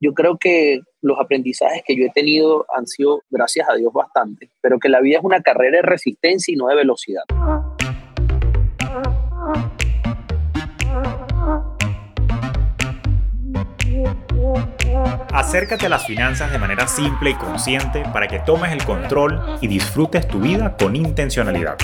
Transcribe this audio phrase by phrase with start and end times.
[0.00, 4.50] yo creo que los aprendizajes que yo he tenido han sido, gracias a Dios, bastante,
[4.60, 7.22] pero que la vida es una carrera de resistencia y no de velocidad.
[15.32, 19.68] Acércate a las finanzas de manera simple y consciente para que tomes el control y
[19.68, 21.76] disfrutes tu vida con intencionalidad.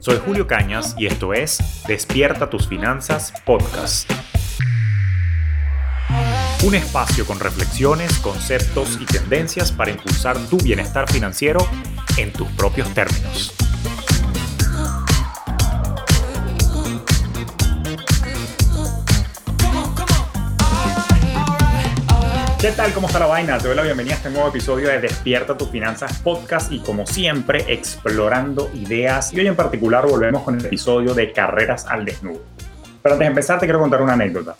[0.00, 4.10] Soy Julio Cañas y esto es Despierta tus finanzas podcast.
[6.68, 11.66] Un espacio con reflexiones, conceptos y tendencias para impulsar tu bienestar financiero
[12.18, 13.54] en tus propios términos.
[22.60, 22.92] ¿Qué tal?
[22.92, 23.56] ¿Cómo está la vaina?
[23.56, 27.06] Te doy la bienvenida a este nuevo episodio de Despierta tus finanzas podcast y como
[27.06, 32.42] siempre explorando ideas y hoy en particular volvemos con el episodio de carreras al desnudo.
[33.02, 34.54] Pero antes de empezar te quiero contar una anécdota.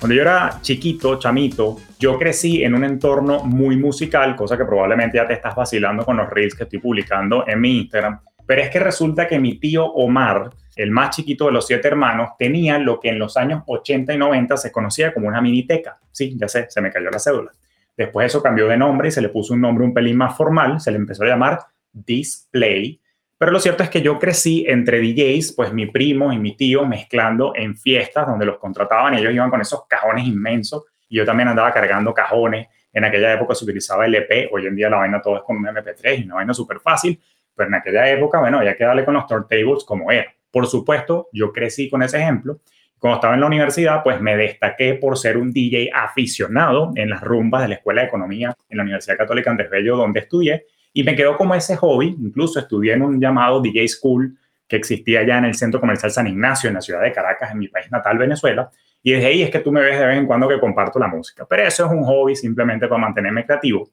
[0.00, 5.18] Cuando yo era chiquito, chamito, yo crecí en un entorno muy musical, cosa que probablemente
[5.18, 8.18] ya te estás vacilando con los reels que estoy publicando en mi Instagram.
[8.46, 12.30] Pero es que resulta que mi tío Omar, el más chiquito de los siete hermanos,
[12.38, 15.98] tenía lo que en los años 80 y 90 se conocía como una miniteca.
[16.10, 17.52] Sí, ya sé, se me cayó la cédula.
[17.94, 20.80] Después eso cambió de nombre y se le puso un nombre un pelín más formal,
[20.80, 21.60] se le empezó a llamar
[21.92, 22.99] Display
[23.40, 26.84] pero lo cierto es que yo crecí entre DJs, pues mi primo y mi tío
[26.84, 31.24] mezclando en fiestas donde los contrataban y ellos iban con esos cajones inmensos y yo
[31.24, 32.68] también andaba cargando cajones.
[32.92, 35.56] En aquella época se utilizaba el EP, hoy en día la vaina todo es con
[35.56, 37.18] un MP3 y una vaina súper fácil,
[37.56, 40.30] pero en aquella época, bueno, había que darle con los turntables como era.
[40.50, 42.60] Por supuesto, yo crecí con ese ejemplo.
[42.98, 47.22] Cuando estaba en la universidad, pues me destaqué por ser un DJ aficionado en las
[47.22, 51.04] rumbas de la Escuela de Economía en la Universidad Católica Andrés Bello, donde estudié y
[51.04, 55.38] me quedó como ese hobby, incluso estudié en un llamado DJ School que existía ya
[55.38, 58.18] en el Centro Comercial San Ignacio, en la ciudad de Caracas, en mi país natal,
[58.18, 58.70] Venezuela.
[59.02, 61.08] Y desde ahí es que tú me ves de vez en cuando que comparto la
[61.08, 61.44] música.
[61.48, 63.90] Pero eso es un hobby simplemente para mantenerme creativo.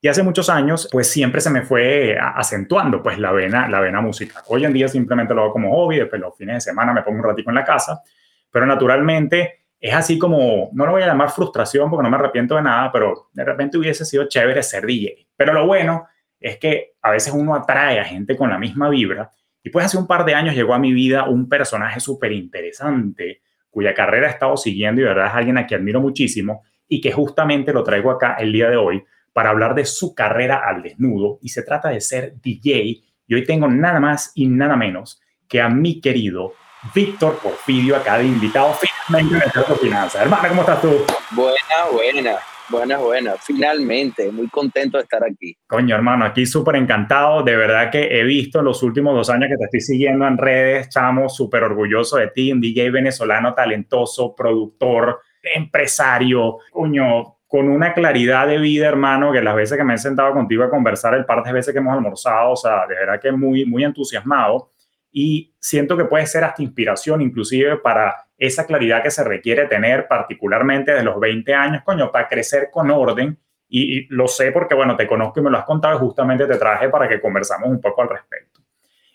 [0.00, 4.00] Y hace muchos años, pues siempre se me fue acentuando pues la vena, la vena
[4.00, 4.42] música.
[4.48, 7.18] Hoy en día simplemente lo hago como hobby, después los fines de semana me pongo
[7.18, 8.02] un ratito en la casa,
[8.50, 12.56] pero naturalmente es así como, no lo voy a llamar frustración porque no me arrepiento
[12.56, 15.28] de nada, pero de repente hubiese sido chévere ser DJ.
[15.36, 16.06] Pero lo bueno
[16.40, 19.30] es que a veces uno atrae a gente con la misma vibra.
[19.62, 23.42] Y pues hace un par de años llegó a mi vida un personaje súper interesante,
[23.70, 27.00] cuya carrera he estado siguiendo y de verdad es alguien a quien admiro muchísimo y
[27.00, 30.82] que justamente lo traigo acá el día de hoy para hablar de su carrera al
[30.82, 31.38] desnudo.
[31.42, 33.02] Y se trata de ser DJ.
[33.26, 36.54] Y hoy tengo nada más y nada menos que a mi querido
[36.94, 39.50] Víctor Porfidio, acá de invitado finalmente
[39.82, 40.22] en.
[40.22, 41.04] Hermana, ¿cómo estás tú?
[41.32, 42.38] Buena, buena.
[42.68, 43.44] Buenas, buenas.
[43.44, 45.56] Finalmente, muy contento de estar aquí.
[45.68, 47.44] Coño, hermano, aquí súper encantado.
[47.44, 50.88] De verdad que he visto los últimos dos años que te estoy siguiendo en redes,
[50.88, 58.48] chamo, súper orgulloso de ti, un DJ venezolano talentoso, productor, empresario, coño, con una claridad
[58.48, 61.44] de vida, hermano, que las veces que me he sentado contigo a conversar, el par
[61.44, 64.72] de veces que hemos almorzado, o sea, de verdad que muy, muy entusiasmado
[65.12, 70.06] y siento que puede ser hasta inspiración inclusive para esa claridad que se requiere tener
[70.08, 73.38] particularmente de los 20 años, coño, para crecer con orden.
[73.68, 76.56] Y, lo sé porque, bueno, te conozco y me lo has contado y justamente te
[76.56, 78.60] traje para que conversamos un poco al respecto.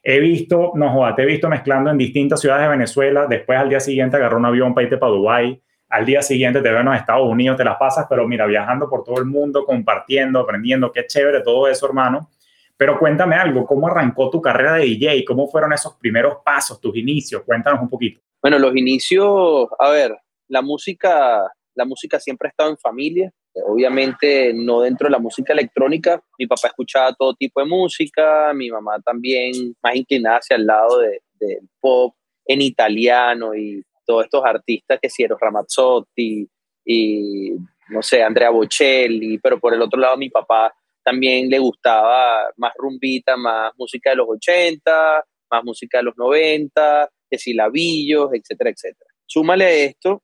[0.03, 3.79] He visto, no te he visto mezclando en distintas ciudades de Venezuela, después al día
[3.79, 6.95] siguiente agarró un avión para irte para Dubái, al día siguiente te veo en los
[6.95, 11.05] Estados Unidos, te las pasas, pero mira, viajando por todo el mundo, compartiendo, aprendiendo, qué
[11.05, 12.29] chévere todo eso, hermano.
[12.77, 15.23] Pero cuéntame algo, ¿cómo arrancó tu carrera de DJ?
[15.23, 17.43] ¿Cómo fueron esos primeros pasos, tus inicios?
[17.45, 18.21] Cuéntanos un poquito.
[18.41, 23.31] Bueno, los inicios, a ver, la música, la música siempre ha estado en familia.
[23.67, 26.21] Obviamente no dentro de la música electrónica.
[26.39, 30.99] Mi papá escuchaba todo tipo de música, mi mamá también más inclinada hacia el lado
[30.99, 32.15] del de pop
[32.45, 36.47] en italiano y todos estos artistas que si Ramazzotti
[36.85, 37.51] y
[37.89, 40.73] no sé, Andrea Bocelli, pero por el otro lado mi papá
[41.03, 47.09] también le gustaba más rumbita, más música de los 80, más música de los 90,
[47.31, 49.09] que si labillos, etcétera, etcétera.
[49.25, 50.21] Súmale esto,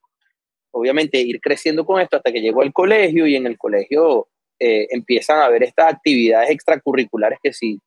[0.70, 4.28] obviamente ir creciendo con esto hasta que llegó al colegio y en el colegio
[4.60, 7.80] eh, empiezan a haber estas actividades extracurriculares que sí,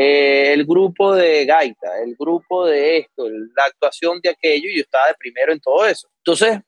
[0.00, 4.82] eh, el grupo de gaita, el grupo de esto, la actuación de aquello, y yo
[4.82, 6.08] estaba de primero en todo eso.
[6.18, 6.60] Entonces,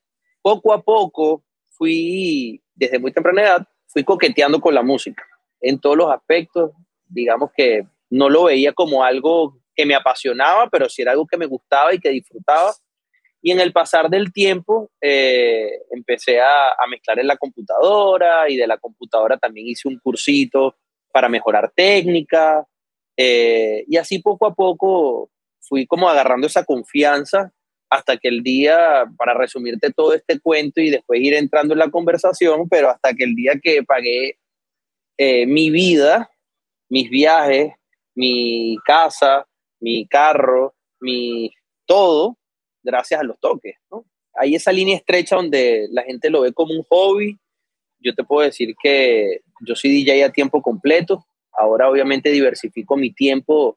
[0.43, 5.25] poco a poco fui, desde muy temprana edad, fui coqueteando con la música
[5.61, 6.73] en todos los aspectos.
[7.07, 11.39] Digamos que no lo veía como algo que me apasionaba, pero sí era algo que
[11.39, 12.75] me gustaba y que disfrutaba.
[13.41, 18.67] Y en el pasar del tiempo eh, empecé a, mezclar en la computadora y de
[18.67, 20.77] la computadora también hice un cursito
[21.11, 22.67] para mejorar técnica.
[23.17, 25.31] Eh, y así poco a poco
[25.61, 27.51] fui como agarrando esa confianza
[27.89, 31.91] hasta que el día, para resumirte todo este cuento y después ir entrando en la
[31.91, 34.39] conversación, pero hasta que el día que pagué
[35.17, 36.31] eh, mi vida,
[36.91, 37.73] mis viajes,
[38.15, 39.47] mi casa,
[39.81, 41.53] mi carro, mi
[41.87, 42.37] todo,
[42.83, 43.77] gracias a los toques.
[44.35, 47.39] Hay esa línea estrecha donde la gente lo ve como un hobby.
[47.99, 51.25] Yo te puedo decir que yo soy DJ a tiempo completo.
[51.53, 53.77] Ahora obviamente diversifico mi tiempo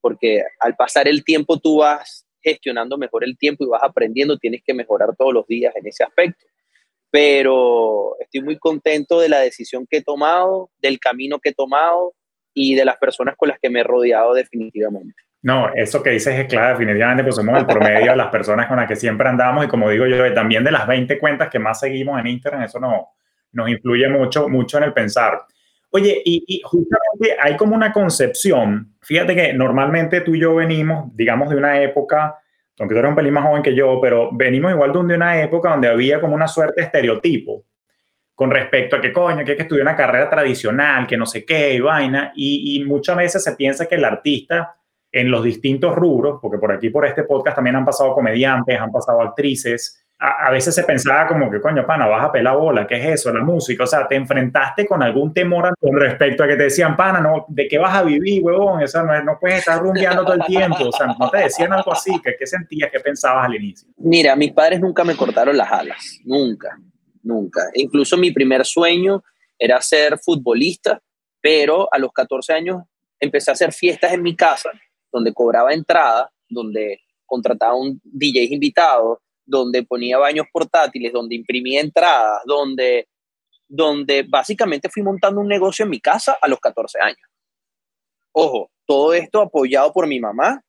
[0.00, 4.62] porque al pasar el tiempo tú vas gestionando mejor el tiempo y vas aprendiendo, tienes
[4.64, 6.46] que mejorar todos los días en ese aspecto.
[7.10, 12.14] Pero estoy muy contento de la decisión que he tomado, del camino que he tomado
[12.54, 15.14] y de las personas con las que me he rodeado definitivamente.
[15.42, 18.76] No, eso que dices es clave, definitivamente, pues somos el promedio de las personas con
[18.76, 21.80] las que siempre andamos y como digo yo, también de las 20 cuentas que más
[21.80, 23.08] seguimos en Instagram, eso no,
[23.52, 25.40] nos influye mucho, mucho en el pensar.
[25.92, 31.48] Oye, y, justamente hay como una concepción, fíjate que normalmente tú y yo venimos, digamos,
[31.48, 32.38] de una época,
[32.78, 35.70] aunque tú eres un pelín más joven que yo, pero venimos igual de una época
[35.70, 37.64] donde había como una suerte de estereotipo
[38.34, 41.44] con respecto a que coño, que hay que estudiar una carrera tradicional, que no sé
[41.44, 44.79] qué, y vaina, y, y muchas veces se piensa que el artista
[45.12, 48.92] en los distintos rubros, porque por aquí, por este podcast también han pasado comediantes, han
[48.92, 52.96] pasado actrices, a, veces se pensaba como que, coño, pana, vas a pelar bola, ¿qué
[52.96, 53.32] es eso?
[53.32, 56.94] La música, o sea, te enfrentaste con algún temor con respecto a que te decían,
[56.94, 58.82] pana, no, ¿de qué vas a vivir, huevón?
[58.82, 61.72] O sea, no, no puedes estar rumbeando todo el tiempo, o sea, no te decían
[61.72, 63.88] algo así, ¿qué, qué sentías, qué pensabas al inicio?
[63.96, 66.78] Mira, mis padres nunca me cortaron las alas, nunca,
[67.22, 67.62] nunca.
[67.72, 69.24] Incluso mi primer sueño
[69.58, 71.00] era ser futbolista,
[71.40, 72.82] pero a los 14 años
[73.18, 74.70] empecé a hacer fiestas en mi casa
[75.12, 82.42] donde cobraba entrada, donde contrataba un DJ invitado, donde ponía baños portátiles, donde imprimía entradas,
[82.44, 83.08] donde,
[83.68, 87.28] donde básicamente fui montando un negocio en mi casa a los 14 años.
[88.32, 90.62] Ojo, todo esto apoyado por mi mamá,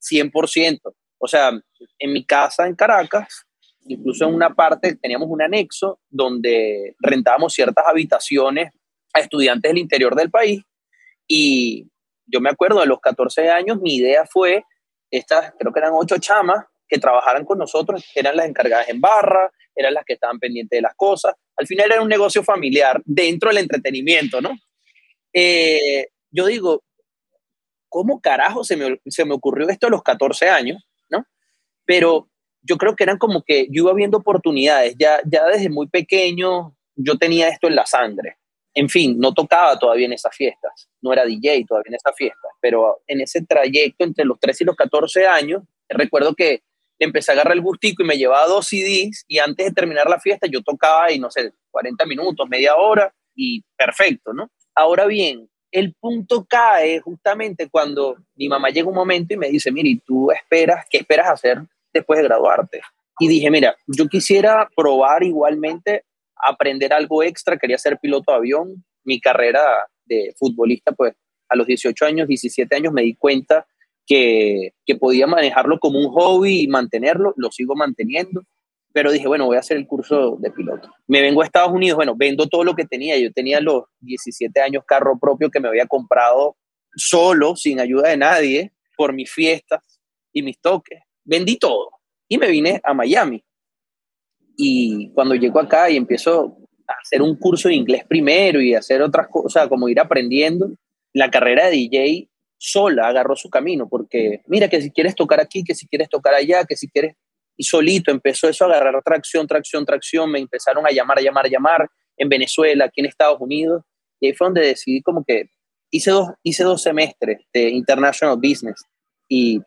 [0.00, 0.80] 100%.
[1.18, 1.50] O sea,
[1.98, 3.46] en mi casa en Caracas,
[3.86, 8.72] incluso en una parte teníamos un anexo donde rentábamos ciertas habitaciones
[9.12, 10.62] a estudiantes del interior del país
[11.28, 11.88] y
[12.26, 14.64] yo me acuerdo de los 14 años, mi idea fue,
[15.10, 19.50] estas, creo que eran ocho chamas que trabajaran con nosotros, eran las encargadas en barra,
[19.74, 21.34] eran las que estaban pendientes de las cosas.
[21.56, 24.50] Al final era un negocio familiar dentro del entretenimiento, ¿no?
[25.32, 26.84] Eh, yo digo,
[27.88, 31.24] ¿cómo carajo se me, se me ocurrió esto a los 14 años, ¿no?
[31.84, 32.28] Pero
[32.62, 36.76] yo creo que eran como que yo iba viendo oportunidades, ya, ya desde muy pequeño
[36.96, 38.38] yo tenía esto en la sangre
[38.74, 42.50] en fin, no tocaba todavía en esas fiestas, no era DJ todavía en esas fiestas,
[42.60, 46.62] pero en ese trayecto entre los 13 y los 14 años, recuerdo que
[46.98, 50.20] empecé a agarrar el gustico y me llevaba dos CDs y antes de terminar la
[50.20, 54.50] fiesta yo tocaba y no sé, 40 minutos, media hora y perfecto, ¿no?
[54.74, 59.72] Ahora bien, el punto cae justamente cuando mi mamá llega un momento y me dice,
[59.72, 61.62] mire, ¿tú esperas, qué esperas hacer
[61.92, 62.80] después de graduarte?
[63.18, 66.04] Y dije, mira, yo quisiera probar igualmente
[66.36, 68.84] aprender algo extra, quería ser piloto de avión.
[69.04, 69.60] Mi carrera
[70.04, 71.14] de futbolista, pues
[71.48, 73.66] a los 18 años, 17 años me di cuenta
[74.06, 78.42] que, que podía manejarlo como un hobby y mantenerlo, lo sigo manteniendo,
[78.92, 80.90] pero dije, bueno, voy a hacer el curso de piloto.
[81.06, 84.60] Me vengo a Estados Unidos, bueno, vendo todo lo que tenía, yo tenía los 17
[84.60, 86.56] años carro propio que me había comprado
[86.94, 90.00] solo, sin ayuda de nadie, por mis fiestas
[90.32, 91.00] y mis toques.
[91.24, 91.90] Vendí todo
[92.28, 93.44] y me vine a Miami.
[94.56, 96.56] Y cuando llego acá y empiezo
[96.86, 100.70] a hacer un curso de inglés primero y hacer otras cosas, como ir aprendiendo,
[101.12, 105.64] la carrera de DJ sola agarró su camino, porque mira que si quieres tocar aquí,
[105.64, 107.14] que si quieres tocar allá, que si quieres...
[107.56, 111.46] Y solito empezó eso a agarrar tracción, tracción, tracción, me empezaron a llamar, a llamar,
[111.46, 113.82] a llamar en Venezuela, aquí en Estados Unidos,
[114.18, 115.50] y ahí fue donde decidí como que
[115.90, 118.84] hice dos, hice dos semestres de International Business
[119.28, 119.60] y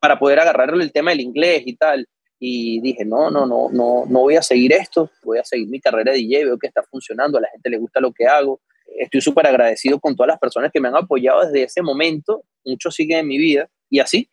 [0.00, 2.06] para poder agarrar el tema del inglés y tal
[2.38, 5.80] y dije, no, no, no, no, no voy a seguir esto, voy a seguir mi
[5.80, 8.60] carrera de DJ, veo que está funcionando, a la gente le gusta lo que hago.
[8.98, 12.94] Estoy súper agradecido con todas las personas que me han apoyado desde ese momento, muchos
[12.94, 14.28] siguen en mi vida y así,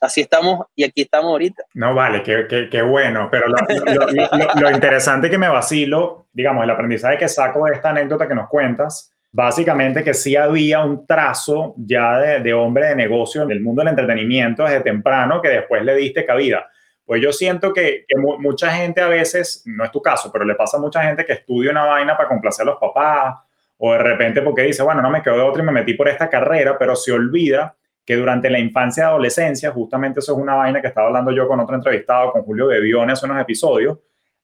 [0.00, 1.64] así estamos y aquí estamos ahorita.
[1.74, 6.70] No, vale, qué, qué, bueno, pero lo, lo, lo, interesante que me vacilo, digamos, el
[6.70, 11.74] aprendizaje que saco de esta anécdota que nos cuentas, básicamente que sí había un trazo
[11.78, 15.82] ya de, de hombre de negocio en el mundo del entretenimiento desde temprano que después
[15.82, 16.68] le diste cabida
[17.06, 18.06] pues yo siento que,
[18.38, 21.34] mucha gente a veces, no es tu caso, pero le pasa a mucha gente que
[21.34, 23.36] estudia una vaina para complacer a los papás
[23.78, 26.08] o de repente porque dice, bueno, no me quedo de otra y me metí por
[26.08, 30.54] esta carrera, pero se olvida que durante la infancia y adolescencia, justamente eso es una
[30.54, 33.98] vaina que estaba hablando yo con otro entrevistado, con Julio Bebione, hace unos episodios,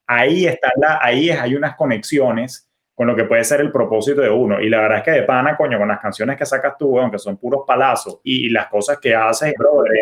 [0.06, 2.69] ahí, está la, ahí hay unas conexiones
[3.00, 4.60] con lo que puede ser el propósito de uno.
[4.60, 7.18] Y la verdad es que de pana, coño, con las canciones que sacas tú, aunque
[7.18, 9.54] son puros palazos, y, las cosas que haces,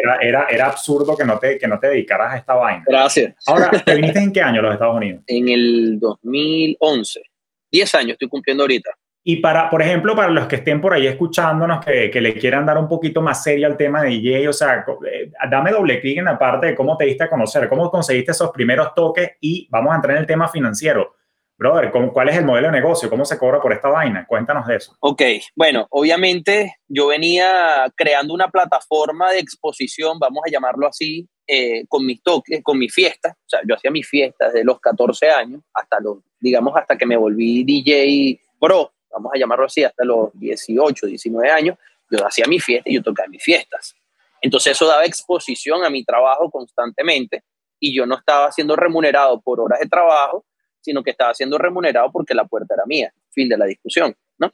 [0.03, 2.83] era, era, era, absurdo que no, te, que no te dedicaras a esta vaina.
[2.85, 3.37] Gracias.
[3.47, 5.23] Ahora, ¿te viniste en qué año a los Estados Unidos?
[5.29, 7.23] En el 2011.
[7.71, 8.91] 10 años estoy cumpliendo ahorita.
[9.23, 12.67] Y para, por ejemplo, para los que estén por ahí escuchándonos, que, que le quieran
[12.67, 16.19] dar un poquito más serio al tema de DJ, o sea, eh, dame doble clic
[16.19, 19.69] en la parte de cómo te diste a conocer, cómo conseguiste esos primeros toques y
[19.71, 21.18] vamos a entrar en el tema financiero
[21.59, 23.11] brother, ¿cuál es el modelo de negocio?
[23.11, 24.25] ¿Cómo se cobra por esta vaina?
[24.27, 24.97] Cuéntanos de eso.
[25.01, 25.23] Ok,
[25.57, 32.07] bueno, obviamente yo venía creando una plataforma de exposición, vamos a llamarlo así, eh, con
[32.07, 33.33] mis toques, con mis fiestas.
[33.33, 37.07] O sea, yo hacía mis fiestas de los 14 años hasta los, digamos, hasta que
[37.07, 41.77] me volví DJ pro, vamos a llamarlo así, hasta los 18, 19 años.
[42.11, 43.95] Yo hacía mi fiesta y yo tocaba mis fiestas.
[44.41, 47.43] Entonces eso daba exposición a mi trabajo constantemente
[47.81, 50.45] y yo no estaba siendo remunerado por horas de trabajo,
[50.89, 53.13] sino que estaba siendo remunerado porque la puerta era mía.
[53.31, 54.51] Fin de la discusión, ¿no?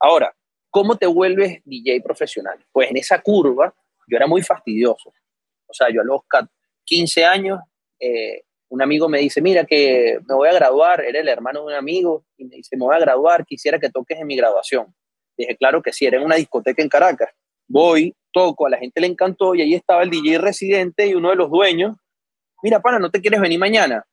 [0.00, 0.34] Ahora,
[0.70, 2.58] ¿cómo te vuelves DJ profesional?
[2.72, 3.72] Pues en esa curva
[4.08, 5.10] yo era muy fastidioso.
[5.68, 6.22] O sea, yo a los
[6.84, 7.60] 15 años,
[8.00, 11.66] eh, un amigo me dice, mira que me voy a graduar, era el hermano de
[11.66, 14.92] un amigo, y me dice, me voy a graduar, quisiera que toques en mi graduación.
[15.36, 17.30] Dije, claro que sí, era en una discoteca en Caracas.
[17.68, 21.30] Voy, toco, a la gente le encantó y ahí estaba el DJ residente y uno
[21.30, 21.96] de los dueños.
[22.64, 24.04] Mira, pana, ¿no te quieres venir mañana?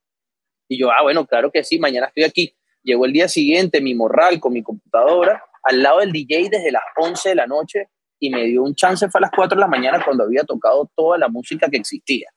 [0.70, 2.56] Y yo, ah, bueno, claro que sí, mañana estoy aquí.
[2.84, 6.84] Llegó el día siguiente, mi morral con mi computadora, al lado del DJ desde las
[6.96, 9.68] 11 de la noche y me dio un chance, fue a las 4 de la
[9.68, 12.30] mañana cuando había tocado toda la música que existía.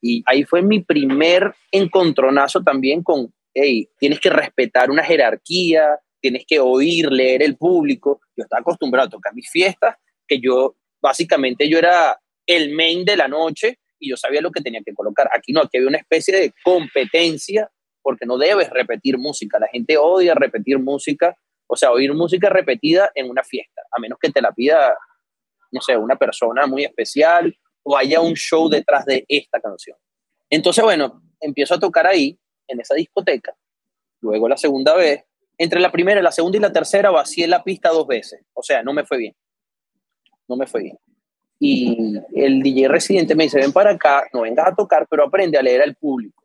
[0.00, 6.44] Y ahí fue mi primer encontronazo también con, hey, tienes que respetar una jerarquía, tienes
[6.46, 8.20] que oír, leer el público.
[8.36, 13.16] Yo estaba acostumbrado a tocar mis fiestas, que yo, básicamente yo era el main de
[13.16, 15.28] la noche y yo sabía lo que tenía que colocar.
[15.36, 17.70] Aquí no, aquí había una especie de competencia
[18.02, 19.58] porque no debes repetir música.
[19.58, 21.36] La gente odia repetir música,
[21.66, 24.96] o sea, oír música repetida en una fiesta, a menos que te la pida,
[25.72, 29.96] no sé, una persona muy especial o haya un show detrás de esta canción.
[30.50, 32.38] Entonces, bueno, empiezo a tocar ahí,
[32.68, 33.56] en esa discoteca.
[34.20, 35.24] Luego la segunda vez,
[35.56, 38.40] entre la primera, la segunda y la tercera vacié la pista dos veces.
[38.54, 39.36] O sea, no me fue bien.
[40.48, 40.98] No me fue bien
[41.58, 45.58] y el DJ residente me dice, ven para acá, no vengas a tocar, pero aprende
[45.58, 46.44] a leer al público.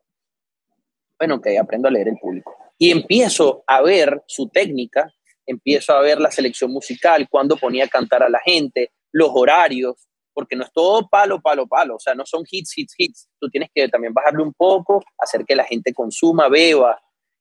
[1.18, 2.56] Bueno, ok, aprendo a leer el público.
[2.78, 5.12] Y empiezo a ver su técnica,
[5.46, 10.08] empiezo a ver la selección musical, cuando ponía a cantar a la gente, los horarios,
[10.32, 13.28] porque no es todo palo, palo, palo, o sea, no son hits, hits, hits.
[13.38, 17.00] Tú tienes que también bajarle un poco, hacer que la gente consuma, beba,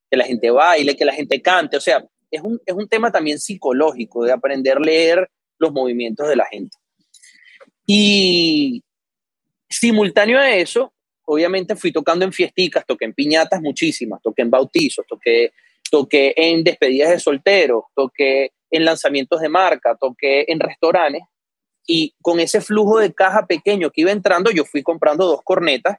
[0.09, 3.11] que la gente baile, que la gente cante, o sea, es un, es un tema
[3.11, 6.77] también psicológico de aprender a leer los movimientos de la gente.
[7.93, 8.85] Y
[9.69, 10.93] simultáneo a eso,
[11.25, 15.51] obviamente fui tocando en fiesticas, toqué en piñatas muchísimas, toqué en bautizos, toqué,
[15.89, 21.23] toqué en despedidas de solteros, toqué en lanzamientos de marca, toqué en restaurantes.
[21.85, 25.97] Y con ese flujo de caja pequeño que iba entrando, yo fui comprando dos cornetas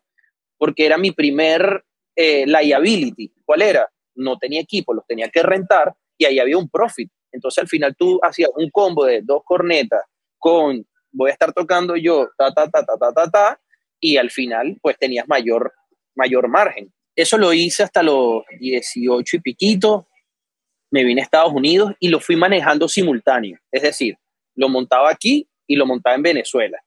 [0.57, 1.85] porque era mi primer
[2.17, 3.35] eh, liability.
[3.45, 3.87] ¿Cuál era?
[4.15, 7.13] No tenía equipo, los tenía que rentar y ahí había un profit.
[7.31, 10.01] Entonces al final tú hacías un combo de dos cornetas
[10.39, 13.61] con voy a estar tocando yo, ta, ta, ta, ta, ta, ta, ta,
[14.01, 15.73] y al final pues tenías mayor,
[16.15, 16.93] mayor margen.
[17.15, 20.09] Eso lo hice hasta los 18 y piquito,
[20.91, 24.17] me vine a Estados Unidos y lo fui manejando simultáneo, es decir,
[24.55, 26.79] lo montaba aquí y lo montaba en Venezuela.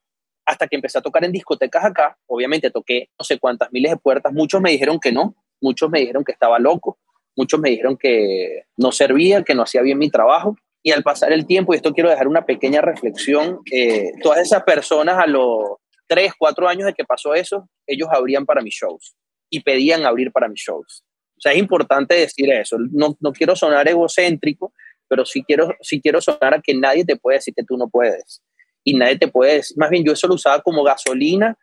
[0.46, 3.98] Hasta que empecé a tocar en discotecas acá, obviamente toqué no sé cuántas miles de
[3.98, 7.00] puertas, muchos me dijeron que no, muchos me dijeron que estaba loco,
[7.36, 10.56] muchos me dijeron que no servía, que no hacía bien mi trabajo,
[10.86, 14.62] y al pasar el tiempo, y esto quiero dejar una pequeña reflexión, eh, todas esas
[14.62, 19.16] personas a los 3, 4 años de que pasó eso, ellos abrían para mis shows
[19.50, 21.04] y pedían abrir para mis shows.
[21.36, 22.78] O sea, es importante decir eso.
[22.92, 24.74] No, no quiero sonar egocéntrico,
[25.08, 27.90] pero sí quiero, sí quiero sonar a que nadie te puede decir que tú no
[27.90, 28.44] puedes.
[28.84, 31.58] Y nadie te puede decir, más bien yo eso lo usaba como gasolina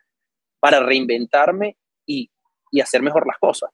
[0.59, 2.29] para reinventarme y,
[2.71, 3.69] y hacer mejor las cosas.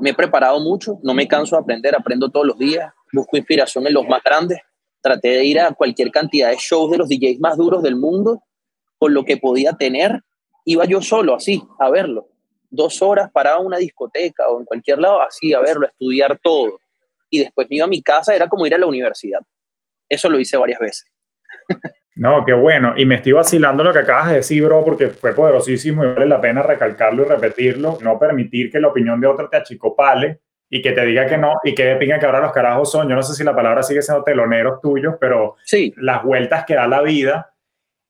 [0.00, 3.86] Me he preparado mucho, no me canso de aprender, aprendo todos los días, busco inspiración
[3.86, 4.58] en los más grandes
[5.08, 8.42] traté de ir a cualquier cantidad de shows de los DJs más duros del mundo
[8.98, 10.20] con lo que podía tener.
[10.64, 12.28] Iba yo solo, así, a verlo.
[12.70, 16.38] Dos horas paraba en una discoteca o en cualquier lado, así, a verlo, a estudiar
[16.42, 16.78] todo.
[17.30, 19.40] Y después me iba a mi casa, era como ir a la universidad.
[20.08, 21.06] Eso lo hice varias veces.
[22.16, 22.94] No, qué bueno.
[22.96, 26.26] Y me estoy vacilando lo que acabas de decir, bro, porque fue poderosísimo y vale
[26.26, 27.96] la pena recalcarlo y repetirlo.
[28.02, 31.54] No permitir que la opinión de otro te achicopale y que te diga que no
[31.64, 33.82] y que de pinga que ahora los carajos son, yo no sé si la palabra
[33.82, 35.94] sigue siendo teloneros tuyos, pero sí.
[35.96, 37.52] las vueltas que da la vida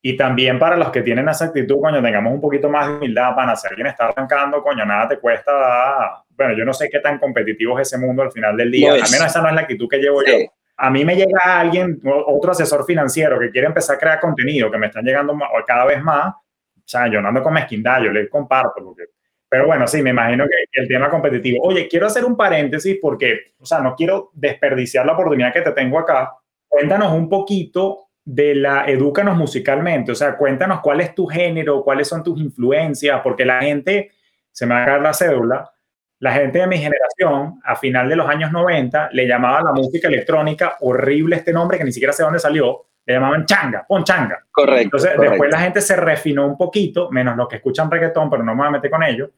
[0.00, 3.35] Y también para los que tienen esa actitud, coño, tengamos un poquito más de humildad,
[3.35, 6.23] para si alguien está arrancando, coño, nada te cuesta.
[6.31, 8.93] Bueno, yo no sé qué tan competitivo es ese mundo al final del día.
[8.93, 10.35] Al menos esa no es la actitud que llevo yo.
[10.77, 14.79] A mí me llega alguien, otro asesor financiero que quiere empezar a crear contenido, que
[14.79, 15.37] me están llegando
[15.67, 16.33] cada vez más.
[16.33, 18.85] O sea, yo no ando con mezquindad, yo les comparto.
[18.85, 19.03] Porque,
[19.49, 21.64] pero bueno, sí, me imagino que el tema competitivo.
[21.64, 25.73] Oye, quiero hacer un paréntesis porque, o sea, no quiero desperdiciar la oportunidad que te
[25.73, 26.33] tengo acá.
[26.69, 32.09] Cuéntanos un poquito de la Edúcanos musicalmente, o sea, cuéntanos cuál es tu género, cuáles
[32.09, 34.11] son tus influencias, porque la gente,
[34.52, 35.73] se me va a caer la cédula,
[36.19, 40.09] la gente de mi generación, a final de los años 90, le llamaba la música
[40.09, 44.45] electrónica horrible este nombre que ni siquiera sé dónde salió, le llamaban changa, pon changa.
[44.50, 44.83] Correcto.
[44.83, 48.55] Entonces, después la gente se refinó un poquito, menos los que escuchan reggaetón, pero no
[48.55, 49.31] me voy a meter con ellos,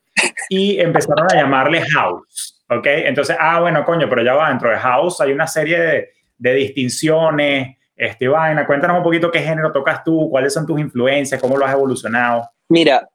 [0.48, 2.84] y empezaron a llamarle house, ¿ok?
[2.86, 6.54] Entonces, ah, bueno, coño, pero ya va, dentro de house hay una serie de, de
[6.54, 11.56] distinciones, este, vaina, cuéntanos un poquito qué género tocas tú, cuáles son tus influencias, cómo
[11.56, 12.50] lo has evolucionado.
[12.70, 13.08] Mira,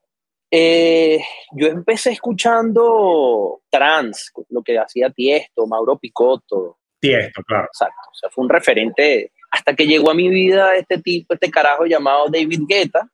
[0.50, 1.20] eh,
[1.52, 6.78] yo empecé escuchando trans, lo que hacía Tiesto, Mauro Picotto.
[7.02, 7.66] Tiesto, claro.
[7.66, 11.50] Exacto, o sea, fue un referente hasta que llegó a mi vida este tipo, este
[11.50, 13.10] carajo llamado David Guetta,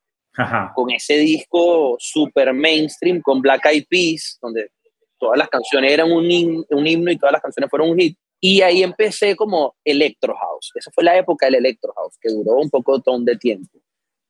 [0.73, 4.71] con ese disco super mainstream, con Black Eyed Peas, donde
[5.19, 8.17] todas las canciones eran un, un himno y todas las canciones fueron un hit.
[8.39, 10.71] Y ahí empecé como Electro House.
[10.73, 13.77] Esa fue la época del Electro House, que duró un poco de tiempo.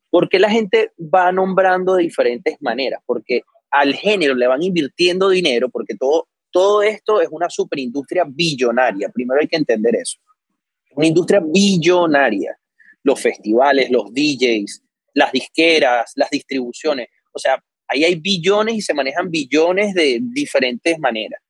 [0.10, 5.70] Porque la gente va nombrando de diferentes maneras, porque al género le van invirtiendo dinero,
[5.70, 9.08] porque todo, todo esto es una superindustria billonaria.
[9.08, 10.20] Primero hay que entender eso.
[10.96, 12.58] Una industria billonaria.
[13.04, 14.84] Los festivales, los DJs,
[15.14, 17.08] las disqueras, las distribuciones.
[17.34, 21.42] O sea, ahí hay billones y se manejan billones de diferentes maneras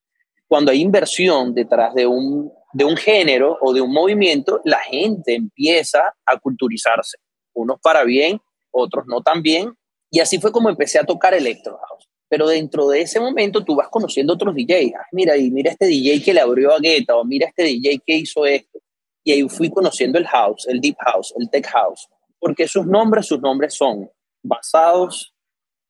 [0.51, 5.33] cuando hay inversión detrás de un, de un género o de un movimiento, la gente
[5.33, 7.19] empieza a culturizarse.
[7.53, 8.37] Unos para bien,
[8.69, 9.71] otros no tan bien.
[10.09, 12.09] Y así fue como empecé a tocar electro house.
[12.27, 14.91] Pero dentro de ese momento tú vas conociendo otros DJs.
[14.93, 18.01] Ah, mira, y mira este DJ que le abrió a Guetta, o mira este DJ
[18.05, 18.80] que hizo esto.
[19.23, 22.07] Y ahí fui conociendo el house, el deep house, el tech house.
[22.39, 24.09] Porque sus nombres, sus nombres son
[24.41, 25.35] basados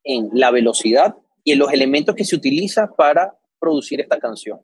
[0.03, 4.59] en la velocidad y en los elementos que se utilizan para producir esta canción.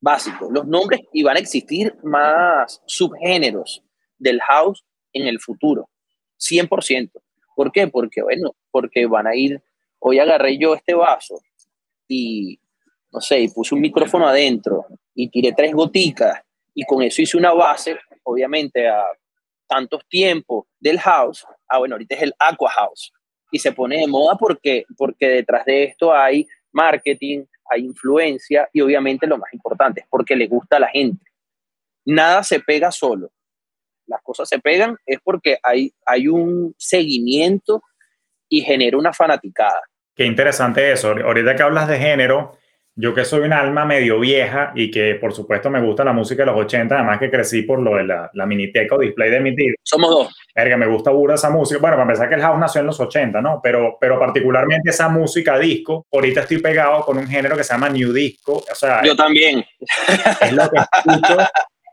[0.00, 0.50] Básico.
[0.50, 3.82] Los nombres y van a existir más subgéneros
[4.16, 5.90] del house en el futuro.
[6.38, 7.10] 100%.
[7.56, 7.88] ¿Por qué?
[7.88, 9.60] Porque, bueno, porque van a ir,
[9.98, 11.40] hoy agarré yo este vaso
[12.06, 12.60] y,
[13.12, 16.40] no sé, y puse un micrófono adentro y tiré tres goticas
[16.78, 19.04] y con eso hice una base, obviamente a
[19.66, 23.12] tantos tiempos del house, ah, bueno, ahorita es el aqua house
[23.50, 28.80] y se pone de moda porque, porque detrás de esto hay marketing, hay influencia y
[28.80, 31.26] obviamente lo más importante es porque le gusta a la gente.
[32.04, 33.32] Nada se pega solo.
[34.06, 37.82] Las cosas se pegan es porque hay, hay un seguimiento
[38.48, 39.82] y genera una fanaticada.
[40.14, 41.08] Qué interesante eso.
[41.08, 42.56] Ahorita que hablas de género,
[43.00, 46.42] yo que soy un alma medio vieja y que por supuesto me gusta la música
[46.42, 49.38] de los 80, además que crecí por lo de la, la miniteca o display de
[49.38, 49.72] mi tío.
[49.84, 50.36] Somos dos.
[50.52, 51.80] Verga, me gusta burda esa música.
[51.80, 53.60] Bueno, para pensar que el house nació en los 80, ¿no?
[53.62, 57.88] Pero, pero particularmente esa música disco, ahorita estoy pegado con un género que se llama
[57.88, 58.64] New Disco.
[58.68, 59.64] O sea, yo también.
[60.40, 61.36] Es lo que escucho.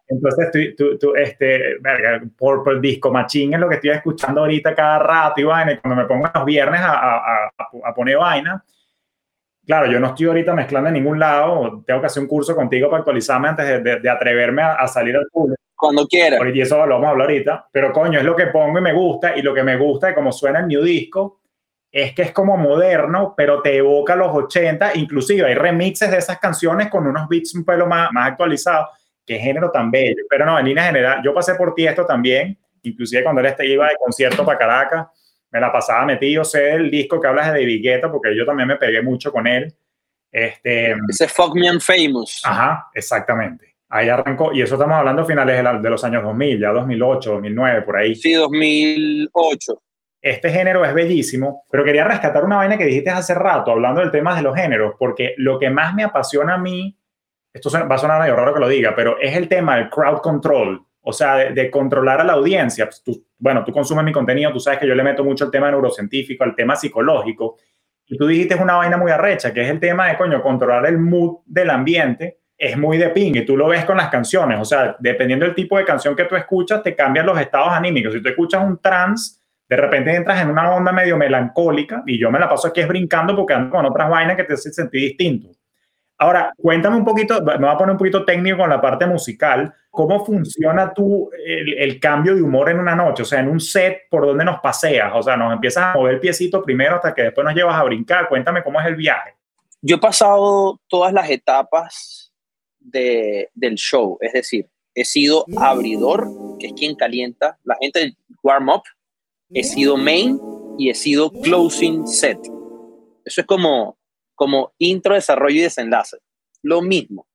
[0.08, 4.98] Entonces, tú, tú, este, verga, Purple Disco Machine es lo que estoy escuchando ahorita cada
[4.98, 5.80] rato y vaina.
[5.80, 8.64] cuando me pongo los viernes a, a, a, a poner vaina,
[9.66, 12.90] claro, yo no estoy ahorita mezclando en ningún lado, tengo que hacer un curso contigo
[12.90, 15.62] para actualizarme antes de, atreverme a, salir al público.
[15.76, 16.40] Cuando quieras.
[16.54, 18.94] Y eso lo vamos a hablar ahorita, pero coño, es lo que pongo y me
[18.94, 21.42] gusta, y lo que me gusta de cómo suena el New Disco
[21.92, 26.40] es que es como moderno, pero te evoca los 80, inclusive hay remixes de esas
[26.40, 28.88] canciones con unos beats un pelo más, más actualizados,
[29.26, 30.24] qué género tan bello.
[30.30, 33.66] Pero no, en línea general, yo pasé por ti esto también, inclusive cuando él este
[33.66, 35.08] iba de concierto para Caracas,
[35.56, 38.68] me la pasaba metido, sé el disco que hablas de David Guetta, porque yo también
[38.68, 39.74] me pegué mucho con él.
[40.30, 42.42] Este, Ese Fuck Me and Famous.
[42.44, 43.78] Ajá, exactamente.
[43.88, 47.96] Ahí arrancó, y eso estamos hablando finales de, los años 2000, ya 2008, 2009, por
[47.96, 48.16] ahí.
[48.16, 49.82] Sí, 2008.
[50.22, 54.12] Este género es bellísimo, pero quería rescatar una vaina que dijiste hace rato, hablando del
[54.12, 57.00] tema de los géneros, porque lo que más me apasiona a mí,
[57.54, 60.20] esto va a sonar medio raro que lo diga, pero es el tema del crowd
[60.20, 62.86] control, o sea, de, controlar a la audiencia.
[62.86, 65.52] Pues tú, bueno, tú consumes mi contenido, tú sabes que yo le meto mucho el
[65.52, 67.58] tema neurocientífico, al tema psicológico.
[68.08, 70.98] Y tú dijiste una vaina muy arrecha, que es el tema de, coño, controlar el
[70.98, 72.40] mood del ambiente.
[72.58, 74.60] Es muy de ping y tú lo ves con las canciones.
[74.60, 78.14] O sea, dependiendo del tipo de canción que tú escuchas, te cambian los estados anímicos.
[78.14, 79.40] Si tú escuchas un trance,
[79.70, 82.88] de repente entras en una onda medio melancólica y yo me la paso aquí es
[82.88, 85.50] brincando porque ando con otras vainas que te hacen sentir distinto.
[86.18, 89.74] Ahora, cuéntame un poquito, me voy a poner un poquito técnico con la parte musical.
[89.90, 93.24] ¿Cómo funciona tú el, cambio de humor en una noche?
[93.24, 95.12] O sea, en un set, ¿por dónde nos paseas?
[95.14, 97.84] O sea, nos empiezas a mover el piecito primero hasta que después nos llevas a
[97.84, 98.30] brincar.
[98.30, 99.36] Cuéntame cómo es el viaje.
[99.82, 102.34] Yo he pasado todas las etapas
[102.80, 106.28] de, del show, es decir, he sido abridor,
[106.60, 108.84] que es quien calienta, la gente warm up,
[109.54, 110.40] he sido main
[110.78, 112.40] y he sido closing set.
[113.26, 113.98] Eso es como
[114.36, 116.18] como intro, desarrollo y desenlace.
[116.62, 117.28] Lo mismo.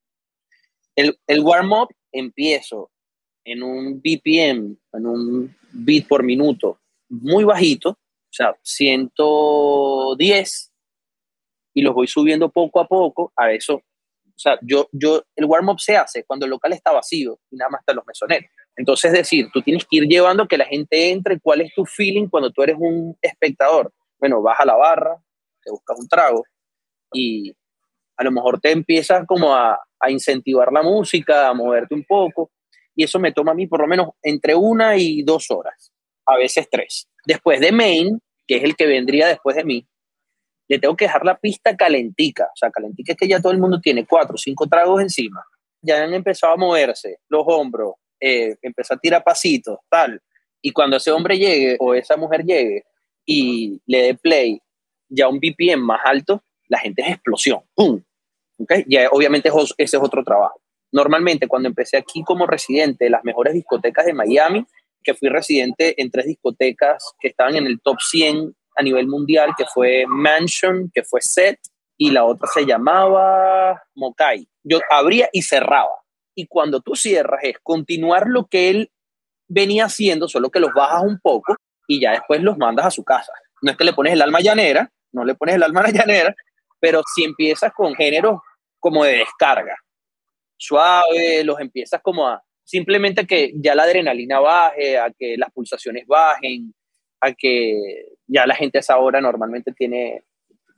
[0.95, 2.91] El, el warm-up empiezo
[3.45, 10.73] en un BPM, en un beat por minuto muy bajito, o sea, 110,
[11.75, 13.75] y los voy subiendo poco a poco a eso.
[13.75, 17.71] O sea, yo, yo, el warm-up se hace cuando el local está vacío y nada
[17.71, 18.51] más están los mesoneros.
[18.77, 21.85] Entonces, es decir, tú tienes que ir llevando que la gente entre, cuál es tu
[21.85, 23.93] feeling cuando tú eres un espectador.
[24.19, 25.17] Bueno, vas a la barra,
[25.63, 26.45] te buscas un trago,
[27.13, 27.53] y
[28.17, 32.51] a lo mejor te empiezas como a, a, incentivar la música, a moverte un poco,
[32.95, 35.93] y eso me toma a mí por lo menos entre una y dos horas,
[36.27, 37.09] a veces tres.
[37.25, 39.87] Después de Main, que es el que vendría después de mí,
[40.69, 43.59] le tengo que dejar la pista calentica, o sea, calentica es que ya todo el
[43.59, 45.45] mundo tiene cuatro cinco tragos encima,
[45.83, 50.21] ya han empezado a moverse los hombros, eh, empezó a tirar pasitos, tal,
[50.63, 52.85] y cuando ese hombre llegue o esa mujer llegue
[53.25, 54.61] y le dé play
[55.09, 57.61] ya un BPM más alto, la gente es explosión.
[57.75, 58.03] ¡Pum!
[58.59, 58.85] ¿Okay?
[58.87, 60.61] Y obviamente ese es otro trabajo.
[60.93, 64.65] Normalmente cuando empecé aquí como residente de las mejores discotecas de Miami,
[65.03, 69.51] que fui residente en tres discotecas que estaban en el top 100 a nivel mundial,
[69.57, 71.59] que fue Mansion, que fue Set,
[71.97, 74.49] y la otra se llamaba Mokai.
[74.63, 75.91] Yo abría y cerraba.
[76.35, 78.91] Y cuando tú cierras es continuar lo que él
[79.49, 81.57] venía haciendo, solo que los bajas un poco
[81.87, 83.33] y ya después los mandas a su casa.
[83.63, 86.35] No es que le pones el alma llanera, no le pones el alma llanera,
[86.81, 88.41] pero si empiezas con géneros
[88.79, 89.77] como de descarga,
[90.57, 96.07] suave, los empiezas como a simplemente que ya la adrenalina baje, a que las pulsaciones
[96.07, 96.73] bajen,
[97.21, 100.23] a que ya la gente a esa hora normalmente tiene,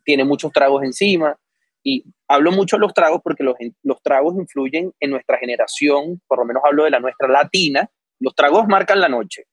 [0.02, 1.36] tiene muchos tragos encima.
[1.84, 6.38] Y hablo mucho de los tragos porque los, los tragos influyen en nuestra generación, por
[6.38, 7.90] lo menos hablo de la nuestra latina.
[8.20, 9.44] Los tragos marcan la noche,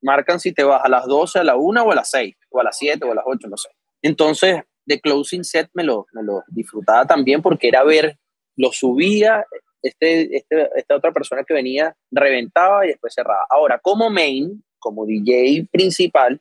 [0.00, 2.60] marcan si te vas a las 12, a la 1 o a las 6, o
[2.60, 3.70] a las 7 o a las 8, no sé.
[4.00, 8.18] Entonces, de Closing Set me lo, me lo disfrutaba también porque era ver,
[8.56, 9.46] lo subía,
[9.82, 13.46] este, este, esta otra persona que venía reventaba y después cerraba.
[13.48, 16.40] Ahora, como main, como DJ principal,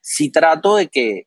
[0.00, 1.26] si trato de que,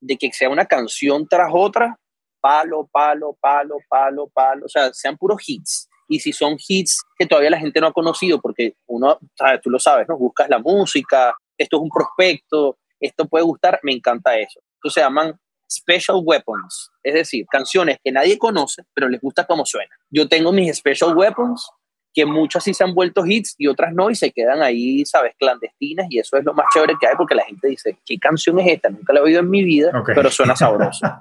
[0.00, 1.98] de que sea una canción tras otra,
[2.40, 5.88] palo, palo, palo, palo, palo, o sea, sean puros hits.
[6.08, 9.18] Y si son hits que todavía la gente no ha conocido, porque uno,
[9.62, 10.18] tú lo sabes, ¿no?
[10.18, 15.38] Buscas la música, esto es un prospecto, esto puede gustar, me encanta eso se llaman
[15.70, 19.94] special weapons, es decir, canciones que nadie conoce, pero les gusta cómo suena.
[20.10, 21.70] Yo tengo mis special weapons,
[22.12, 25.34] que muchas sí se han vuelto hits y otras no, y se quedan ahí, sabes,
[25.38, 28.58] clandestinas, y eso es lo más chévere que hay, porque la gente dice, ¿qué canción
[28.58, 28.90] es esta?
[28.90, 31.06] Nunca la he oído en mi vida, pero suena sabroso.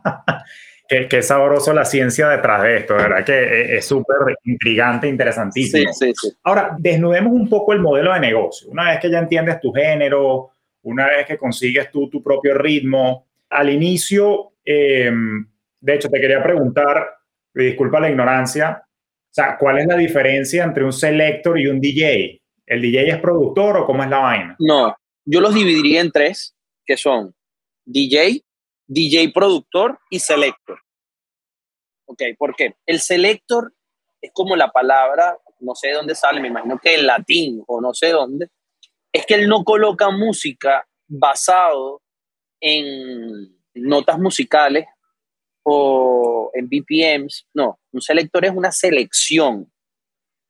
[0.88, 3.24] Qué, qué, sabroso la ciencia detrás de esto, ¿verdad?
[3.24, 5.94] Que es súper intrigante, interesantísimo.
[5.94, 6.38] Sí, sí, sí.
[6.42, 8.72] Ahora, desnudemos un poco el modelo de negocio.
[8.72, 10.50] Una vez que ya entiendes tu género,
[10.82, 15.12] una vez que consigues tú tu propio ritmo, al inicio, eh,
[15.82, 17.08] de hecho, te quería preguntar,
[17.54, 22.42] disculpa la ignorancia, o sea, ¿cuál es la diferencia entre un selector y un DJ?
[22.66, 24.56] ¿El DJ es productor o cómo es la vaina?
[24.60, 27.36] No, yo los dividiría en tres, que son
[27.86, 28.44] DJ,
[28.88, 30.80] DJ productor y selector.
[32.06, 32.76] Ok, ¿por qué?
[32.86, 33.72] El selector
[34.22, 37.80] es como la palabra, no sé de dónde sale, me imagino que en latín o
[37.80, 38.48] no sé dónde,
[39.12, 42.02] es que él no coloca música basado
[42.62, 44.86] en notas musicales
[45.64, 47.48] o en BPMs.
[47.54, 49.72] No, un selector es una selección.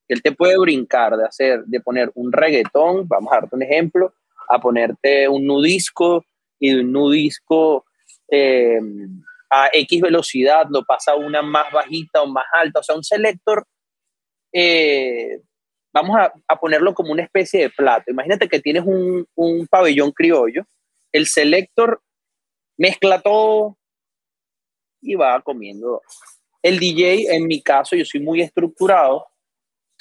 [0.08, 4.14] Él te puede brincar de hacer, de poner un reggaetón, vamos a darte un ejemplo,
[4.50, 6.26] a ponerte un nudisco
[6.60, 7.86] y de un nudisco
[8.28, 8.80] eh,
[9.52, 12.80] a X velocidad lo pasa una más bajita o más alta.
[12.80, 13.66] O sea, un selector,
[14.52, 15.42] eh,
[15.94, 18.12] vamos a, a, ponerlo como una especie de plato.
[18.12, 20.66] Imagínate que tienes un, un pabellón criollo
[21.12, 22.02] el selector
[22.78, 23.78] mezcla todo
[25.02, 26.02] y va comiendo.
[26.62, 29.28] El DJ, en mi caso, yo soy muy estructurado,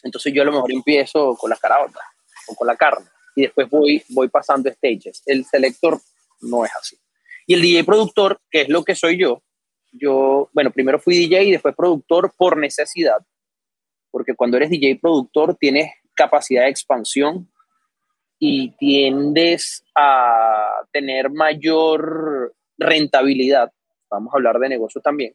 [0.03, 2.03] entonces yo a lo mejor empiezo con las caraotas
[2.49, 5.23] o con la carne y después voy, voy pasando stages.
[5.27, 6.01] El selector
[6.41, 6.97] no es así.
[7.47, 9.43] Y el DJ productor, que es lo que soy yo,
[9.93, 13.19] yo, bueno, primero fui DJ y después productor por necesidad,
[14.11, 17.51] porque cuando eres DJ productor tienes capacidad de expansión
[18.39, 19.85] y tiendes
[20.93, 23.73] tener mayor rentabilidad,
[24.11, 25.35] vamos a hablar de negocio también,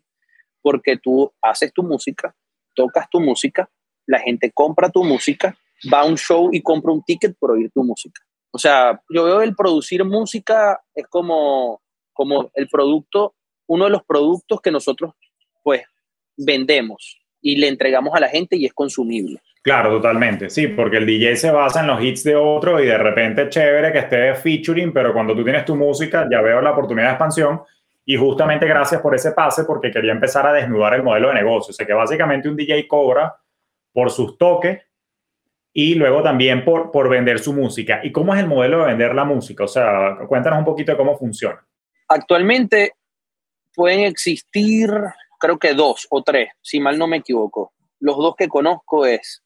[0.62, 2.36] porque tú haces tu música,
[2.74, 3.70] tocas tu música,
[4.06, 5.58] la gente compra tu música,
[5.94, 8.22] va a un show y compra un ticket por oír tu música.
[8.52, 11.82] O sea, yo veo el producir música es como,
[12.14, 13.36] como el producto,
[13.68, 15.14] uno de los productos que nosotros
[15.64, 15.84] pues
[16.38, 19.42] vendemos y le entregamos a la gente y es consumible.
[19.64, 20.50] Claro, totalmente.
[20.50, 23.50] Sí, porque el DJ se basa en los hits de otro y de repente es
[23.50, 27.14] chévere que esté featuring, pero cuando tú tienes tu música ya veo la oportunidad de
[27.14, 27.62] expansión
[28.06, 31.72] y justamente gracias por ese pase porque quería empezar a desnudar el modelo de negocio.
[31.72, 33.38] O sea que básicamente un DJ cobra
[33.94, 34.82] por sus toques
[35.72, 38.02] y luego también por, por vender su música.
[38.04, 39.64] ¿Y cómo es el modelo de vender la música?
[39.64, 41.66] O sea, cuéntanos un poquito de cómo funciona.
[42.10, 42.96] Actualmente
[43.74, 44.92] pueden existir,
[45.40, 47.72] creo que dos o tres, si mal no me equivoco.
[48.02, 49.43] Los dos que conozco es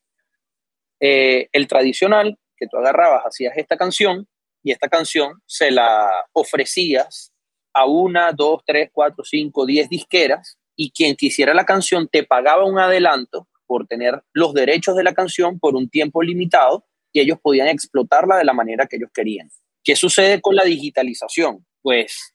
[1.00, 4.28] eh, el tradicional, que tú agarrabas, hacías esta canción
[4.64, 7.32] y esta canción se la ofrecías
[7.74, 12.66] a una, dos, tres, cuatro, cinco, diez disqueras y quien quisiera la canción te pagaba
[12.66, 17.40] un adelanto por tener los derechos de la canción por un tiempo limitado y ellos
[17.42, 19.50] podían explotarla de la manera que ellos querían.
[19.84, 21.66] ¿Qué sucede con la digitalización?
[21.82, 22.34] Pues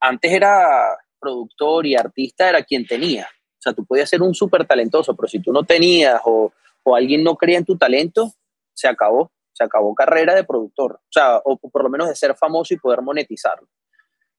[0.00, 3.24] antes era productor y artista, era quien tenía.
[3.24, 6.52] O sea, tú podías ser un súper talentoso, pero si tú no tenías o
[6.84, 8.32] o alguien no creía en tu talento,
[8.74, 12.34] se acabó, se acabó carrera de productor, o sea, o por lo menos de ser
[12.36, 13.68] famoso y poder monetizarlo.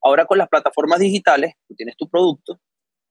[0.01, 2.59] Ahora con las plataformas digitales, tú tienes tu producto,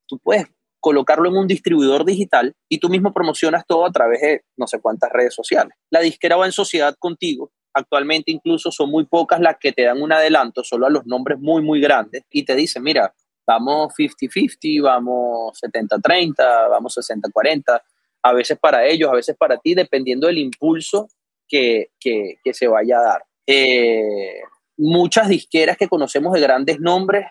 [0.06, 0.46] tú puedes
[0.80, 4.80] colocarlo en un distribuidor digital y tú mismo promocionas todo a través de no sé
[4.80, 5.74] cuántas redes sociales.
[5.90, 7.52] La disquera va en sociedad contigo.
[7.72, 11.38] Actualmente incluso son muy pocas las que te dan un adelanto solo a los nombres
[11.38, 13.14] muy, muy grandes y te dicen, mira,
[13.46, 16.34] vamos 50-50, vamos 70-30,
[16.68, 17.80] vamos 60-40
[18.22, 21.08] a veces para ellos, a veces para ti, dependiendo del impulso
[21.48, 21.90] que,
[22.52, 23.24] se vaya a dar.
[23.46, 24.40] Eh,
[24.76, 27.26] muchas disqueras que conocemos de grandes nombres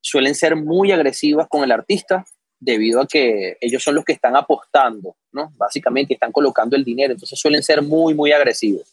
[0.00, 2.24] suelen ser muy agresivas con el artista
[2.58, 5.52] debido a que ellos son los que están apostando, ¿no?
[5.56, 8.92] Básicamente están colocando el dinero, entonces suelen ser muy, muy agresivos.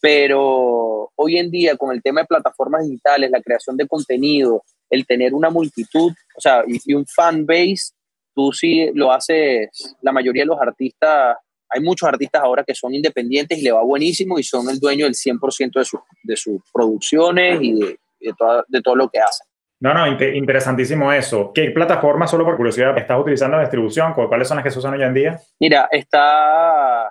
[0.00, 5.06] Pero hoy en día con el tema de plataformas digitales, la creación de contenido, el
[5.06, 7.92] tener una multitud, o sea, y un fan base
[8.38, 11.36] tú sí lo haces, la mayoría de los artistas,
[11.68, 15.06] hay muchos artistas ahora que son independientes y le va buenísimo y son el dueño
[15.06, 19.44] del 100% de, su, de sus producciones y de, de, todo lo que hacen.
[19.80, 21.50] No, no, interesantísimo eso.
[21.52, 24.14] ¿Qué plataforma, solo por curiosidad, estás utilizando de distribución?
[24.14, 25.40] ¿Cuáles son las que se usan hoy en día?
[25.58, 27.10] Mira, está,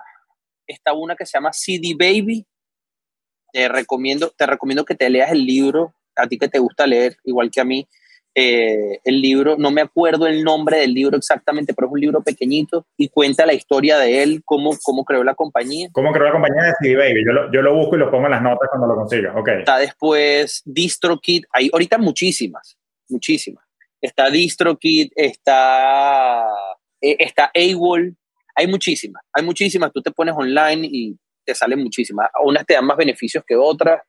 [0.66, 2.46] está una que se llama CD Baby.
[3.52, 7.18] Te recomiendo, te recomiendo que te leas el libro, a ti que te gusta leer,
[7.24, 7.86] igual que a mí.
[8.40, 12.22] Eh, el libro, no me acuerdo el nombre del libro exactamente, pero es un libro
[12.22, 15.88] pequeñito y cuenta la historia de él, cómo, cómo creó la compañía.
[15.90, 17.24] ¿Cómo creó la compañía de CD Baby?
[17.26, 19.34] Yo lo, yo lo busco y lo pongo en las notas cuando lo consiga.
[19.36, 19.58] Okay.
[19.58, 23.64] Está después DistroKid, hay ahorita muchísimas, muchísimas.
[24.00, 26.44] Está DistroKid, está,
[27.00, 28.14] eh, está AWOL,
[28.54, 29.92] hay muchísimas, hay muchísimas.
[29.92, 32.30] Tú te pones online y te salen muchísimas.
[32.44, 34.00] Unas te dan más beneficios que otras,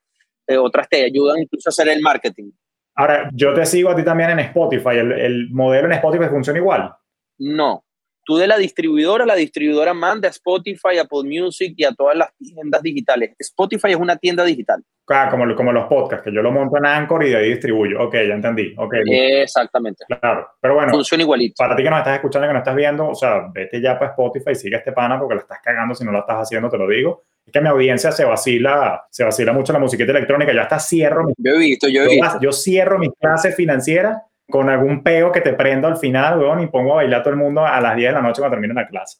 [0.45, 2.51] eh, otras te ayudan incluso a hacer el marketing.
[2.99, 4.97] Ahora, yo te sigo a ti también en Spotify.
[4.97, 6.93] ¿El, modelo en Spotify funciona igual?
[7.37, 7.85] No.
[8.29, 12.15] Tú de la distribuidora, la distribuidora manda a Spotify, a Apple Music y a todas
[12.15, 13.31] las tiendas digitales.
[13.39, 14.83] Spotify es una tienda digital.
[15.07, 17.99] Ah, como, como los podcasts, que yo lo monto en Anchor y de ahí distribuyo.
[18.03, 18.75] Ok, ya entendí.
[18.77, 19.01] Okay,
[19.41, 20.05] Exactamente.
[20.07, 20.47] Claro.
[20.61, 20.91] Pero bueno.
[20.91, 21.55] Funciona igualito.
[21.57, 24.11] Para ti que nos estás escuchando, que nos estás viendo, o sea, vete ya para
[24.11, 26.87] Spotify, sigue este pana porque lo estás cagando si no lo estás haciendo, te lo
[26.87, 30.53] digo que mi audiencia se vacila, se vacila mucho la musiquita electrónica.
[30.53, 31.25] Yo hasta cierro.
[31.35, 32.39] Yo he visto, yo he visto.
[32.39, 36.67] Yo cierro mis clases financieras con algún peo que te prendo al final, weón, y
[36.67, 38.73] pongo a bailar a todo el mundo a las 10 de la noche cuando termine
[38.73, 39.17] la clase.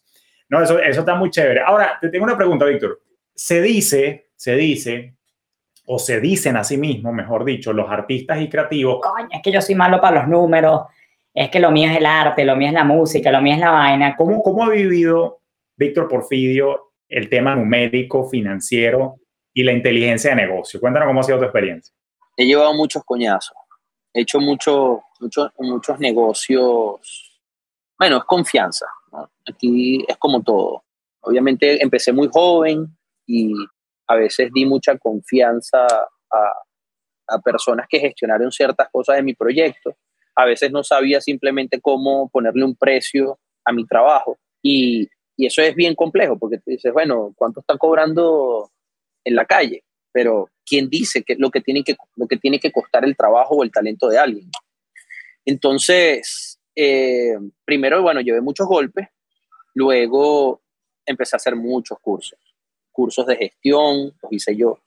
[0.50, 1.62] No, eso, eso está muy chévere.
[1.62, 3.02] Ahora, te tengo una pregunta, Víctor.
[3.36, 5.16] Se dice, se dice,
[5.86, 9.00] o se dicen a sí mismos, mejor dicho, los artistas y creativos.
[9.02, 10.82] Coño, es que yo soy malo para los números,
[11.34, 13.60] es que lo mío es el arte, lo mío es la música, lo mío es
[13.60, 14.16] la vaina.
[14.16, 15.42] ¿Cómo, cómo ha vivido
[15.76, 19.20] Víctor Porfidio el tema numérico, financiero
[19.54, 20.80] y la inteligencia de negocio.
[20.80, 21.94] Cuéntanos cómo ha sido tu experiencia.
[22.38, 23.58] He llevado muchos coñazos,
[24.14, 27.42] he hecho mucho, mucho, muchos negocios.
[27.98, 28.86] Bueno, es confianza.
[29.48, 30.84] Aquí es como todo.
[31.22, 32.88] Obviamente empecé muy joven
[33.26, 33.54] y
[34.08, 36.54] a veces di mucha confianza a,
[37.28, 39.96] a personas que gestionaron ciertas cosas de mi proyecto.
[40.36, 45.08] A veces no sabía simplemente cómo ponerle un precio a mi trabajo y,
[45.40, 48.72] y eso es bien complejo porque tú dices, bueno, ¿cuánto están cobrando
[49.24, 49.84] en la calle?
[50.12, 53.56] Pero ¿quién dice que lo que tiene que, lo que, tiene que costar el trabajo
[53.56, 54.50] o el talento de alguien?
[55.50, 57.36] Entonces, eh,
[57.66, 59.08] primero, bueno, llevé muchos golpes,
[59.74, 60.62] luego
[61.04, 62.38] empecé a hacer muchos cursos,
[62.92, 64.78] cursos de gestión, los hice yo,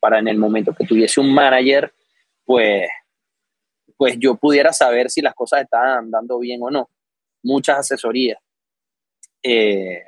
[0.00, 1.94] para en el momento que tuviese un manager,
[2.44, 2.88] pues,
[3.96, 6.90] pues yo pudiera saber si las cosas estaban andando bien o no.
[7.44, 8.40] muchas asesorías.
[9.40, 10.02] Eh,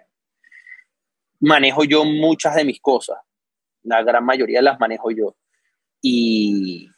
[1.38, 3.18] manejo yo muchas de mis cosas,
[3.84, 5.36] la gran mayoría las manejo yo.
[6.02, 6.88] Y,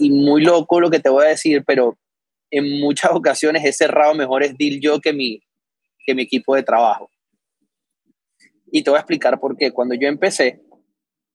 [0.00, 1.96] y muy loco lo que te voy a decir, pero
[2.50, 5.40] en muchas ocasiones he cerrado mejores deal yo que mi,
[6.04, 7.10] que mi equipo de trabajo.
[8.70, 9.70] Y te voy a explicar por qué.
[9.70, 10.60] Cuando yo empecé,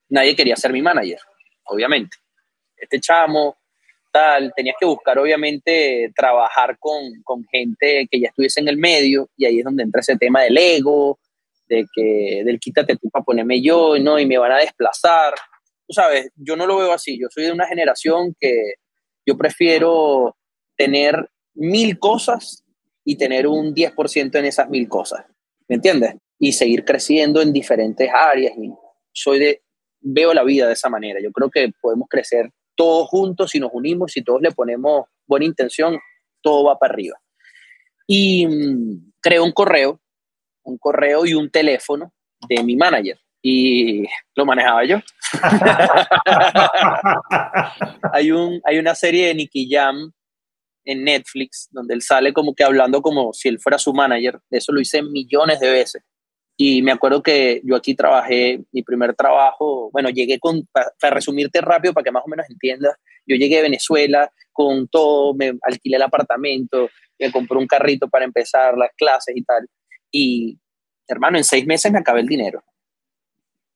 [0.09, 1.19] nadie quería ser mi manager,
[1.63, 2.17] obviamente.
[2.75, 3.57] Este chamo,
[4.11, 9.29] tal, tenías que buscar, obviamente, trabajar con, con gente que ya estuviese en el medio,
[9.37, 11.19] y ahí es donde entra ese tema del ego,
[11.67, 14.19] de que del quítate tú para ponerme yo, ¿no?
[14.19, 15.33] Y me van a desplazar.
[15.87, 17.17] Tú sabes, yo no lo veo así.
[17.17, 18.73] Yo soy de una generación que
[19.25, 20.35] yo prefiero
[20.81, 22.63] tener mil cosas
[23.03, 25.25] y tener un 10% en esas mil cosas.
[25.67, 26.15] ¿Me entiendes?
[26.39, 28.53] Y seguir creciendo en diferentes áreas.
[28.57, 28.71] Y
[29.13, 29.61] soy de,
[29.99, 31.19] veo la vida de esa manera.
[31.21, 35.45] Yo creo que podemos crecer todos juntos si nos unimos, si todos le ponemos buena
[35.45, 35.99] intención,
[36.41, 37.17] todo va para arriba.
[38.07, 40.01] Y mm, creo un correo,
[40.63, 42.11] un correo y un teléfono
[42.49, 44.97] de mi manager y lo manejaba yo.
[48.13, 50.11] hay, un, hay una serie de Nicky Jam
[50.85, 54.39] en Netflix donde él sale como que hablando como si él fuera su manager.
[54.49, 56.03] Eso lo hice millones de veces.
[56.57, 61.59] Y me acuerdo que yo aquí trabajé, mi primer trabajo, bueno, llegué con, para, resumirte
[61.59, 65.95] rápido para que más o menos entiendas, yo llegué a Venezuela con todo, me alquilé
[65.95, 69.67] el apartamento, me compré un carrito para empezar las clases y tal.
[70.11, 70.59] Y,
[71.07, 72.63] hermano, en seis meses me acabé el dinero.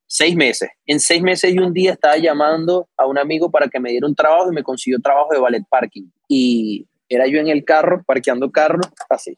[0.06, 0.70] Seis meses.
[0.86, 4.06] En seis meses y un día estaba llamando a un amigo para que me diera
[4.06, 6.08] un trabajo y me consiguió trabajo de ballet parking.
[6.28, 9.36] Y era yo en el carro, parqueando carro, así.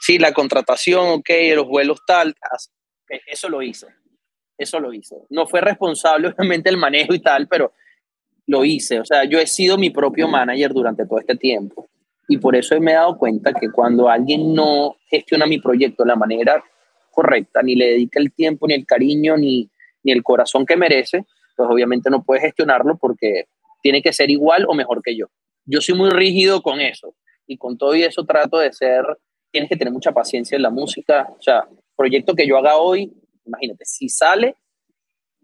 [0.00, 2.34] Sí, la contratación, ok, los vuelos tal,
[3.26, 3.86] eso lo hice.
[4.56, 5.16] Eso lo hice.
[5.30, 7.72] No fue responsable, obviamente, el manejo y tal, pero
[8.46, 9.00] lo hice.
[9.00, 11.88] O sea, yo he sido mi propio manager durante todo este tiempo.
[12.28, 16.08] Y por eso me he dado cuenta que cuando alguien no gestiona mi proyecto de
[16.08, 16.62] la manera
[17.10, 19.68] correcta, ni le dedica el tiempo, ni el cariño, ni,
[20.02, 23.44] ni el corazón que merece, pues obviamente no puede gestionarlo porque
[23.82, 25.26] tiene que ser igual o mejor que yo.
[25.64, 27.14] Yo soy muy rígido con eso
[27.46, 29.04] y con todo y eso trato de ser,
[29.50, 31.28] tienes que tener mucha paciencia en la música.
[31.38, 33.12] O sea, proyecto que yo haga hoy,
[33.44, 34.54] imagínate, si sale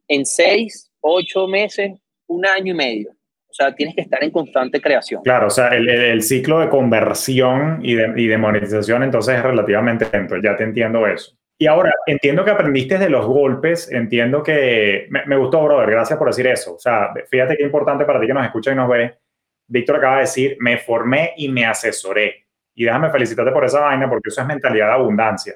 [0.08, 1.92] en seis, ocho meses,
[2.26, 5.22] un año y medio, o sea, tienes que estar en constante creación.
[5.22, 9.42] Claro, o sea, el, el ciclo de conversión y de, y de, monetización entonces es
[9.42, 11.36] relativamente lento, ya te entiendo eso.
[11.58, 15.06] Y ahora, entiendo que aprendiste de los golpes, entiendo que...
[15.10, 16.76] Me, me, gustó, brother, gracias por decir eso.
[16.76, 19.18] O sea, fíjate qué importante para ti que nos escucha y nos ve.
[19.70, 22.46] Víctor acaba de decir, me formé y me asesoré.
[22.74, 25.54] Y déjame felicitarte por esa vaina porque eso es mentalidad de abundancia.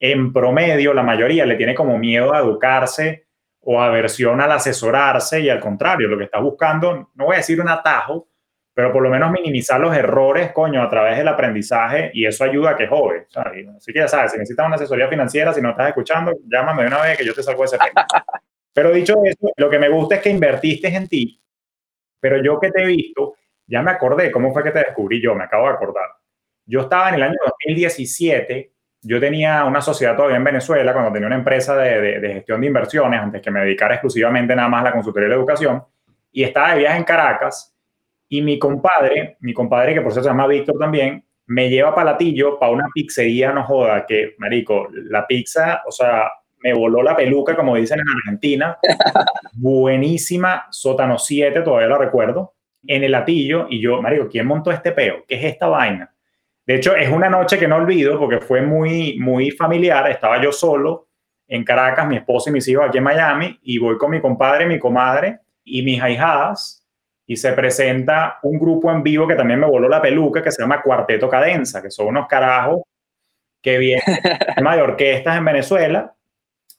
[0.00, 3.26] En promedio, la mayoría le tiene como miedo a educarse
[3.60, 7.60] o aversión al asesorarse y al contrario, lo que está buscando, no voy a decir
[7.60, 8.28] un atajo,
[8.74, 12.70] pero por lo menos minimizar los errores, coño, a través del aprendizaje y eso ayuda
[12.70, 13.24] a que joven.
[13.76, 16.88] Así que ya sabes, si necesitas una asesoría financiera, si no estás escuchando, llámame de
[16.88, 18.04] una vez que yo te salgo de ese tema.
[18.74, 21.40] Pero dicho eso, lo que me gusta es que invertiste en ti,
[22.24, 23.34] pero yo que te he visto,
[23.66, 26.10] ya me acordé cómo fue que te descubrí yo, me acabo de acordar.
[26.66, 28.74] Yo estaba en el año 2017
[29.06, 32.68] yo tenía una sociedad todavía en Venezuela cuando tenía una empresa de, de, gestión de
[32.68, 35.84] inversiones, antes que me dedicara exclusivamente nada más a la consultoría y la educación,
[36.32, 37.76] y estaba de viaje en Caracas,
[38.30, 42.12] y mi compadre, mi compadre que por cierto se llama Víctor también, me lleva para
[42.12, 47.14] Latillo, para una pizzería, no joda, que, marico, la pizza, o sea, me voló la
[47.14, 48.78] peluca, como dicen en Argentina,
[49.52, 52.53] buenísima, sótano 7, todavía lo recuerdo,
[52.86, 55.24] en el Latillo, y yo, marico, ¿quién montó este peo?
[55.26, 56.14] ¿Qué es esta vaina?
[56.66, 60.10] De hecho, es una noche que no olvido porque fue muy, muy familiar.
[60.10, 61.08] Estaba yo solo
[61.46, 64.66] en Caracas, mi esposa y mis hijos aquí en Miami, y voy con mi compadre,
[64.66, 66.86] mi comadre y mis ahijadas,
[67.26, 70.62] y se presenta un grupo en vivo que también me voló la peluca, que se
[70.62, 72.82] llama Cuarteto Cadenza, que son unos carajos
[73.62, 76.14] que vienen de orquestas en Venezuela,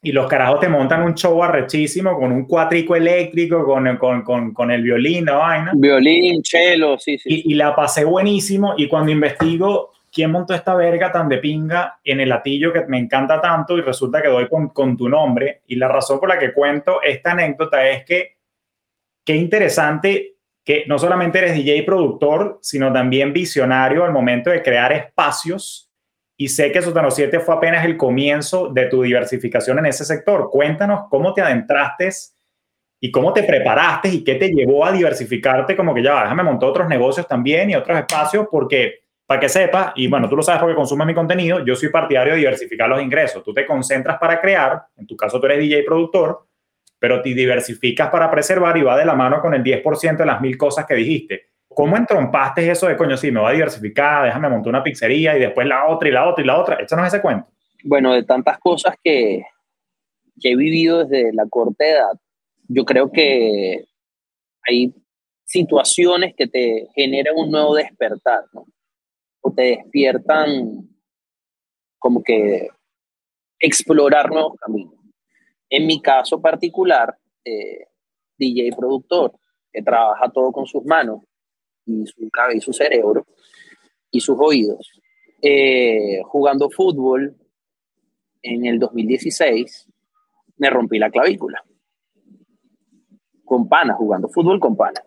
[0.05, 4.53] y los carajos te montan un show arrechísimo con un cuatrico eléctrico, con, con, con,
[4.53, 5.71] con el violín, la vaina.
[5.73, 7.27] Violín, cello, sí, sí.
[7.27, 8.75] Y, y, la pasé buenísimo.
[8.77, 12.99] Y cuando investigo quién montó esta verga tan de pinga en el latillo que me
[12.99, 15.63] encanta tanto, y resulta que doy con, con tu nombre.
[15.65, 18.37] Y la razón por la que cuento esta anécdota es que
[19.25, 24.61] qué interesante que no solamente eres DJ y productor, sino también visionario al momento de
[24.61, 25.84] crear espacios
[26.37, 30.49] y sé que Sotano 7 fue apenas el comienzo de tu diversificación en ese sector.
[30.51, 32.09] Cuéntanos cómo te adentraste
[32.99, 36.69] y cómo te preparaste y qué te llevó a diversificarte, como que ya, déjame montar
[36.69, 40.61] otros negocios también y otros espacios, porque para que sepas, y bueno, tú lo sabes
[40.61, 43.43] porque consumes mi contenido, yo soy partidario de diversificar los ingresos.
[43.43, 46.47] Tú te concentras para crear, en tu caso tú eres DJ productor,
[46.99, 50.41] pero te diversificas para preservar y va de la mano con el 10% de las
[50.41, 51.54] mil cosas que dijiste.
[51.75, 53.17] ¿Cómo entrompaste eso de coño?
[53.17, 56.25] Sí, me voy a diversificar, déjame montar una pizzería y después la otra y la
[56.25, 56.75] otra y la otra.
[56.75, 57.47] Es ese cuento.
[57.83, 59.43] Bueno, de tantas cosas que,
[60.39, 62.13] que he vivido desde la corta edad,
[62.69, 63.83] yo creo que
[64.65, 64.95] hay
[65.43, 68.65] situaciones que te generan un nuevo despertar, ¿no?
[69.41, 70.87] O te despiertan
[71.99, 72.69] como que
[73.59, 74.93] explorar nuevos caminos.
[75.69, 77.87] En mi caso particular, eh,
[78.37, 79.33] DJ productor,
[79.73, 81.21] que trabaja todo con sus manos
[81.85, 83.25] y su cabeza y su cerebro
[84.11, 84.91] y sus oídos.
[85.41, 87.35] Eh, jugando fútbol
[88.41, 89.87] en el 2016,
[90.57, 91.63] me rompí la clavícula.
[93.43, 95.01] Con pana, jugando fútbol con pana.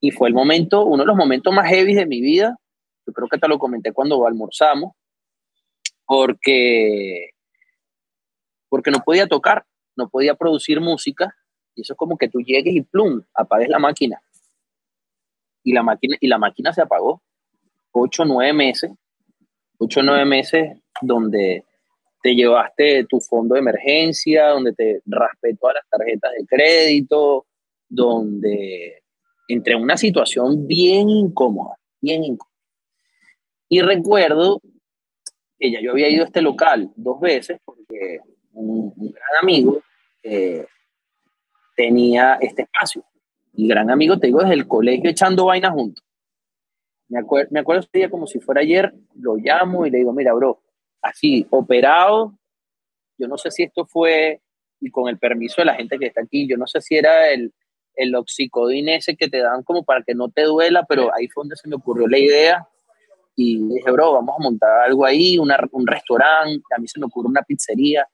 [0.00, 2.58] Y fue el momento, uno de los momentos más heavy de mi vida.
[3.06, 4.94] Yo creo que te lo comenté cuando almorzamos,
[6.06, 7.30] porque,
[8.68, 9.64] porque no podía tocar,
[9.96, 11.34] no podía producir música.
[11.74, 14.23] Y eso es como que tú llegues y plum, apagues la máquina.
[15.64, 17.20] Y la máquina, y la máquina se apagó.
[17.90, 18.92] Ocho, nueve meses.
[19.78, 21.64] Ocho, nueve meses donde
[22.22, 27.46] te llevaste tu fondo de emergencia, donde te raspé todas las tarjetas de crédito,
[27.88, 29.02] donde
[29.48, 32.54] entré en una situación bien incómoda, bien incómoda.
[33.68, 34.60] Y recuerdo
[35.58, 38.20] que ya yo había ido a este local dos veces porque
[38.52, 39.82] un, gran amigo
[40.22, 40.66] eh,
[41.76, 43.04] tenía este espacio.
[43.56, 46.04] Y gran amigo, te digo, desde el colegio echando vainas juntos.
[47.08, 50.12] Me, acuerdo, me acuerdo ese día como si fuera ayer, lo llamo y le digo,
[50.12, 50.60] mira, bro,
[51.02, 52.34] así, operado,
[53.18, 54.40] yo no sé si esto fue,
[54.80, 57.30] y con el permiso de la gente que está aquí, yo no sé si era
[57.30, 57.52] el,
[57.94, 61.42] el oxicodín ese que te dan como para que no te duela, pero ahí fue
[61.42, 62.68] donde se me ocurrió la idea
[63.36, 67.28] y dije, bro, vamos a montar algo ahí, un restaurante, a mí se me ocurre
[67.28, 68.06] una pizzería,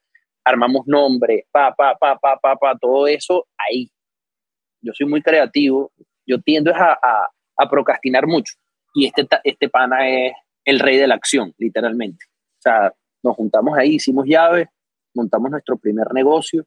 [0.45, 3.91] armamos nombre, pa, pa, pa, pa, pa, pa, todo eso ahí.
[4.83, 5.93] Yo soy muy creativo,
[6.27, 8.55] yo tiendo a, a, a procrastinar mucho
[8.95, 10.33] y este, este pana es
[10.65, 12.25] el rey de la acción, literalmente.
[12.59, 14.69] O sea, nos juntamos ahí, hicimos llaves,
[15.15, 16.65] montamos nuestro primer negocio,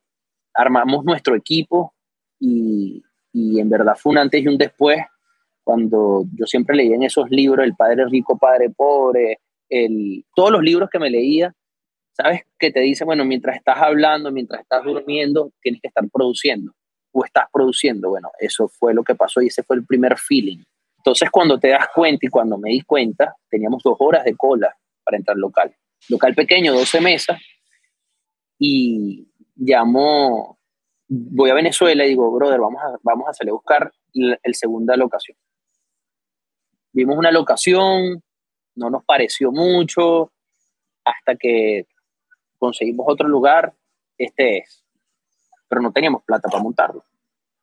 [0.53, 1.93] armamos nuestro equipo
[2.39, 3.01] y,
[3.32, 4.99] y en verdad fue un antes y un después
[5.64, 9.39] cuando yo siempre leía en esos libros El Padre Rico, Padre Pobre,
[9.70, 11.53] el, todos los libros que me leía,
[12.11, 12.41] ¿sabes?
[12.59, 16.74] Que te dice, bueno, mientras estás hablando, mientras estás durmiendo, tienes que estar produciendo
[17.14, 18.09] o estás produciendo.
[18.09, 20.64] Bueno, eso fue lo que pasó y ese fue el primer feeling.
[20.97, 24.76] Entonces, cuando te das cuenta y cuando me di cuenta, teníamos dos horas de cola
[25.03, 25.74] para entrar al local.
[26.09, 27.41] Local pequeño, 12 mesas,
[28.59, 30.57] y llamo,
[31.07, 34.97] voy a Venezuela y digo, brother, vamos a, vamos a salir a buscar el segunda
[34.97, 35.38] locación
[36.93, 38.24] vimos una locación,
[38.76, 40.32] no nos pareció mucho,
[41.03, 41.88] hasta que
[42.57, 43.74] conseguimos otro lugar,
[44.18, 44.83] este es.
[45.74, 47.03] Pero no teníamos plata para montarlo.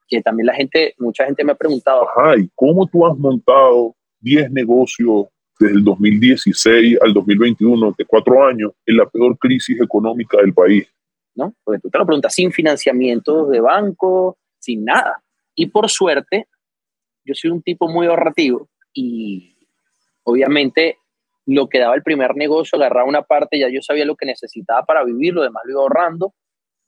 [0.08, 2.08] Que también la gente, mucha gente me ha preguntado.
[2.16, 5.26] Ay, ¿cómo tú has montado 10 negocios
[5.60, 10.92] desde el 2016 al 2021, de cuatro años, en la peor crisis económica del país?
[11.36, 11.54] ¿No?
[11.62, 15.22] Porque tú te lo preguntas sin financiamiento de banco, sin nada.
[15.54, 16.48] Y por suerte,
[17.24, 19.56] yo soy un tipo muy ahorrativo y
[20.24, 20.98] obviamente
[21.46, 24.84] lo que daba el primer negocio, agarraba una parte, ya yo sabía lo que necesitaba
[24.84, 26.34] para vivir, lo demás lo iba ahorrando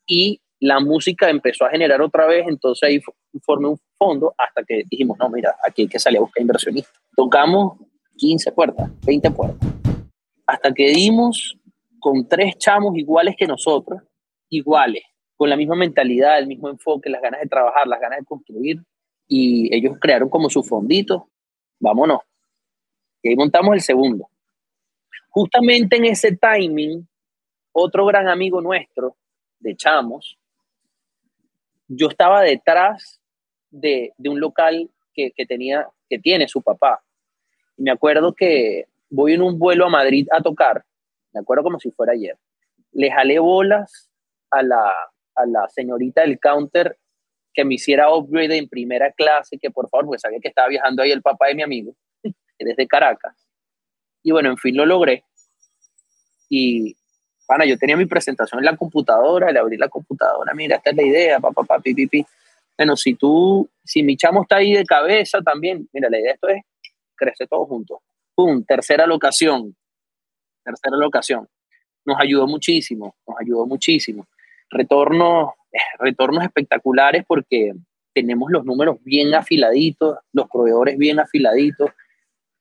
[0.07, 3.01] y la música empezó a generar otra vez, entonces ahí
[3.43, 6.95] formé un fondo hasta que dijimos, no, mira, aquí hay que salir a buscar inversionistas.
[7.17, 7.79] Tocamos
[8.17, 9.69] 15 puertas, 20 puertas,
[10.47, 11.59] hasta que dimos
[11.99, 14.03] con tres chamos iguales que nosotros,
[14.51, 15.03] iguales,
[15.37, 18.77] con la misma mentalidad, el mismo enfoque, las ganas de trabajar, las ganas de construir,
[19.27, 21.29] y ellos crearon como su fondito
[21.83, 22.21] vámonos.
[23.21, 24.31] Y ahí montamos el segundo.
[25.29, 27.07] Justamente en ese timing,
[27.73, 29.17] otro gran amigo nuestro,
[29.59, 30.39] de Chamos,
[31.89, 33.21] yo estaba detrás
[33.71, 37.03] de, un local que, tenía, que tiene su papá.
[37.77, 40.85] Y me acuerdo que voy en un vuelo a Madrid a tocar,
[41.33, 42.37] me acuerdo como si fuera ayer.
[42.93, 44.11] Le jalé bolas
[44.51, 44.93] a la,
[45.35, 46.99] a la señorita del counter
[47.55, 51.03] que me hiciera upgrade en primera clase, que por favor, pues sabía que estaba viajando
[51.03, 51.95] ahí el papá de mi amigo,
[52.59, 53.37] desde Caracas.
[54.23, 55.25] Y bueno, en fin, lo logré.
[56.49, 56.97] Y,
[57.47, 60.97] bueno, yo tenía mi presentación en la computadora, le abrí la computadora, mira, esta es
[60.97, 62.27] la idea, papá, papá, pi,
[62.77, 66.35] Bueno, si tú, si mi chamo está ahí de cabeza también, mira, la idea de
[66.35, 66.63] esto es
[67.15, 67.99] crecer todos juntos.
[68.35, 69.77] Pum, tercera locación.
[70.65, 71.49] Tercera locación.
[72.05, 74.27] Nos ayudó muchísimo, nos ayudó muchísimo.
[74.71, 75.55] Retorno
[75.99, 77.73] retornos espectaculares porque
[78.15, 81.91] tenemos los números bien afiladitos, los proveedores bien afiladitos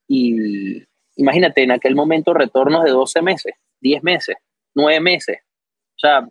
[0.07, 0.83] y
[1.15, 4.37] imagínate en aquel momento retornos de 12 meses, 10 meses,
[4.75, 5.37] 9 meses.
[5.95, 6.27] O sea,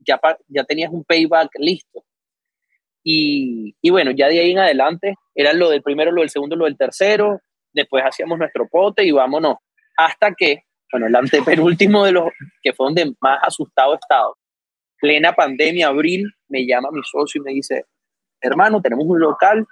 [0.00, 2.04] ya, ya tenías un payback listo.
[3.04, 6.56] Y, y, bueno, ya de ahí en adelante era lo del primero, lo del segundo,
[6.56, 7.40] lo del tercero,
[7.72, 9.56] después hacíamos nuestro pote y vámonos.
[9.96, 12.30] Hasta que, bueno, el antepenúltimo de los
[12.62, 14.36] que fue donde más asustado he estado,
[15.00, 17.84] plena pandemia, abril, me llama mi socio y me dice,
[18.40, 19.66] hermano, tenemos un local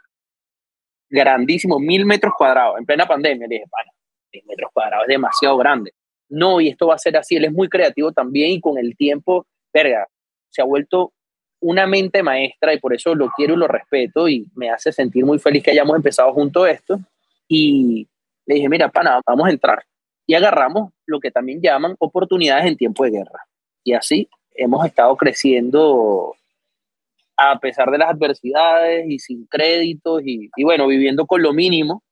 [1.08, 3.46] grandísimo, mil metros cuadrados, en plena pandemia.
[3.46, 3.92] Le dije, bueno,
[4.32, 5.92] mil metros cuadrados es demasiado grande.
[6.30, 7.36] No, y esto va a ser así.
[7.36, 10.06] Él es muy creativo también y con el tiempo, verga,
[10.48, 11.12] se ha vuelto
[11.60, 15.26] una mente maestra y por eso lo quiero y lo respeto y me hace sentir
[15.26, 16.98] muy feliz que hayamos empezado junto esto.
[17.46, 18.08] Y
[18.46, 19.84] le dije, mira, pana, vamos a entrar.
[20.26, 23.44] Y agarramos lo que también llaman oportunidades en tiempo de guerra.
[23.84, 26.34] Y así hemos estado creciendo
[27.36, 32.02] a pesar de las adversidades y sin créditos y, bueno, viviendo con lo mínimo,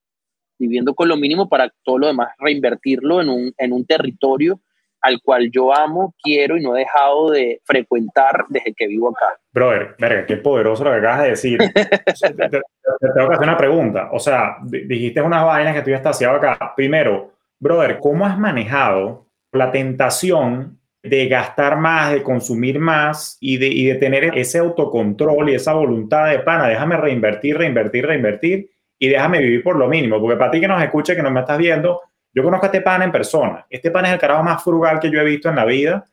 [0.58, 4.60] viviendo con lo mínimo para todo lo demás reinvertirlo en un, en un territorio
[5.00, 9.38] al cual yo amo, quiero y no he dejado de frecuentar desde que vivo acá.
[9.52, 11.58] Brother, verga, qué poderoso lo que acabas de decir.
[11.74, 11.84] te,
[13.14, 14.08] tengo que hacer una pregunta.
[14.12, 16.72] O sea, dijiste unas vainas que tú ya estás haciendo acá.
[16.74, 23.68] Primero, brother, ¿cómo has manejado la tentación de gastar más, de consumir más y de,
[23.68, 29.08] y de tener ese autocontrol y esa voluntad de pana, déjame reinvertir, reinvertir, reinvertir y
[29.08, 30.20] déjame vivir por lo mínimo.
[30.20, 32.82] Porque para ti que nos escuche, que no me estás viendo, yo conozco a este
[32.82, 33.66] pana en persona.
[33.68, 36.04] Este pana es el carajo más frugal que yo he visto en la vida.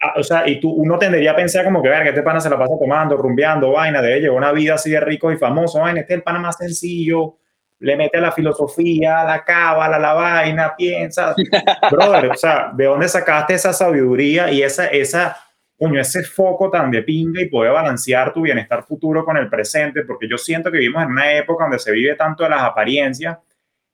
[0.00, 2.48] Ah, o sea, y tú, uno tendería a pensar como que, que este pana se
[2.48, 6.00] la pasa tomando, rumbeando, vaina, de llevar una vida así de rico y famoso, vaina,
[6.00, 7.38] este es el pana más sencillo,
[7.80, 11.34] le mete a la filosofía, a la cábala, la vaina, piensa.
[11.90, 15.36] Brother, o sea, ¿de dónde sacaste esa sabiduría y esa, esa,
[15.78, 20.02] coño, ese foco tan de pinga y poder balancear tu bienestar futuro con el presente?
[20.04, 23.38] Porque yo siento que vivimos en una época donde se vive tanto de las apariencias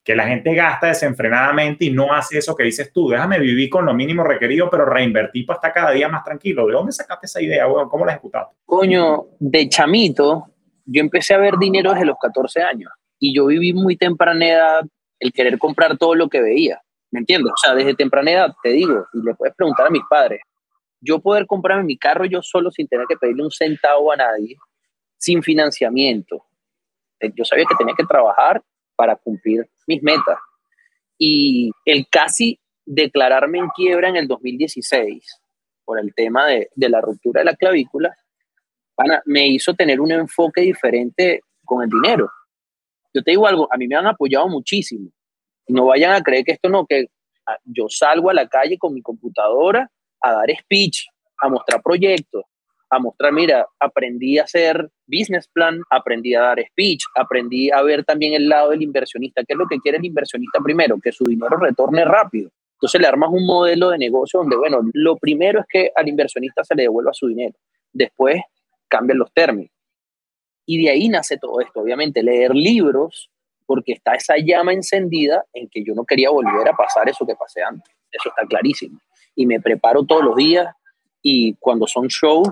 [0.03, 3.87] que la gente gasta desenfrenadamente y no hace eso que dices tú, déjame vivir con
[3.87, 6.67] lo mínimo requerido, pero reinvertir para estar cada día más tranquilo.
[6.67, 7.89] ¿De dónde sacaste esa idea, weón?
[7.89, 8.55] ¿Cómo la ejecutaste?
[8.67, 10.45] Coño, de chamito,
[10.85, 14.83] yo empecé a ver dinero desde los 14 años y yo viví muy temprana edad
[15.19, 17.53] el querer comprar todo lo que veía, ¿me entiendes?
[17.53, 20.41] O sea, desde temprana edad, te digo, y le puedes preguntar a mis padres,
[21.05, 24.57] yo poder comprarme mi carro yo solo sin tener que pedirle un centavo a nadie,
[25.17, 26.45] sin financiamiento.
[27.21, 28.63] Eh, yo sabía que tenía que trabajar
[28.97, 30.39] para cumplir mis metas.
[31.19, 35.41] Y el casi declararme en quiebra en el 2016
[35.85, 38.17] por el tema de, de la ruptura de la clavícula,
[39.27, 42.31] me hizo tener un enfoque diferente con el dinero.
[43.13, 45.11] Yo te digo algo, a mí me han apoyado muchísimo.
[45.69, 47.07] No vayan a creer que esto no, que
[47.47, 49.91] ah, yo salgo a la calle con mi computadora
[50.25, 51.07] a dar speech,
[51.39, 52.45] a mostrar proyectos,
[52.91, 58.05] a mostrar, mira, aprendí a hacer business plan, aprendí a dar speech, aprendí a ver
[58.05, 59.43] también el lado del inversionista.
[59.45, 60.97] ¿Qué es lo que quiere el inversionista primero?
[61.03, 62.51] Que su dinero retorne rápido.
[62.77, 66.65] Entonces le armas un modelo de negocio donde, bueno, lo primero es que al inversionista
[66.65, 67.55] se le devuelva su dinero.
[67.93, 68.41] Después
[68.89, 69.71] cambian los términos.
[70.67, 73.31] Y de ahí nace todo esto, obviamente, leer libros,
[73.67, 77.35] porque está esa llama encendida en que yo no quería volver a pasar eso que
[77.35, 77.95] pasé antes.
[78.11, 78.99] Eso está clarísimo.
[79.35, 80.75] Y me preparo todos los días
[81.23, 82.49] y cuando son shows,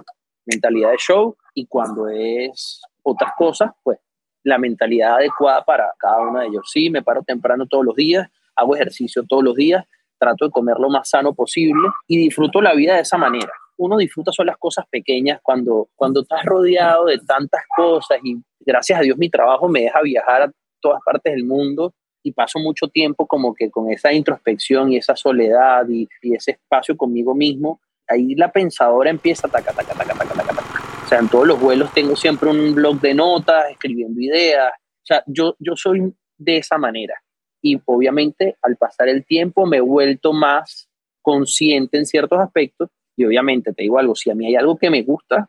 [0.47, 3.99] mentalidad de show, y cuando es otras cosas, pues
[4.45, 6.68] la mentalidad adecuada para cada uno de ellos.
[6.72, 9.85] Sí, me paro temprano todos los días, hago ejercicio todos los días,
[10.18, 13.97] trato de comer lo más sano posible y disfruto la vida de esa manera uno
[13.97, 19.03] disfruta son las cosas pequeñas cuando, cuando estás rodeado de tantas cosas y gracias a
[19.03, 23.26] Dios mi trabajo me deja viajar a todas partes del mundo y paso mucho tiempo
[23.26, 28.52] como que con esa introspección y esa soledad y, ese espacio conmigo mismo, ahí la
[28.52, 31.04] pensadora empieza taca, taca, taca, taca, taca, taca.
[31.04, 34.72] O sea, en todos los vuelos tengo siempre un blog de notas, escribiendo ideas.
[34.72, 37.14] O sea, yo, yo soy de esa manera.
[37.60, 40.88] Y obviamente al pasar el tiempo me he vuelto más
[41.20, 44.90] consciente en ciertos aspectos y obviamente te digo algo, si a mí hay algo que
[44.90, 45.48] me gusta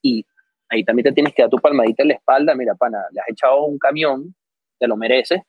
[0.00, 0.24] y
[0.68, 3.28] ahí también te tienes que dar tu palmadita en la espalda, mira, pana, le has
[3.28, 4.34] echado un camión,
[4.78, 5.42] te lo mereces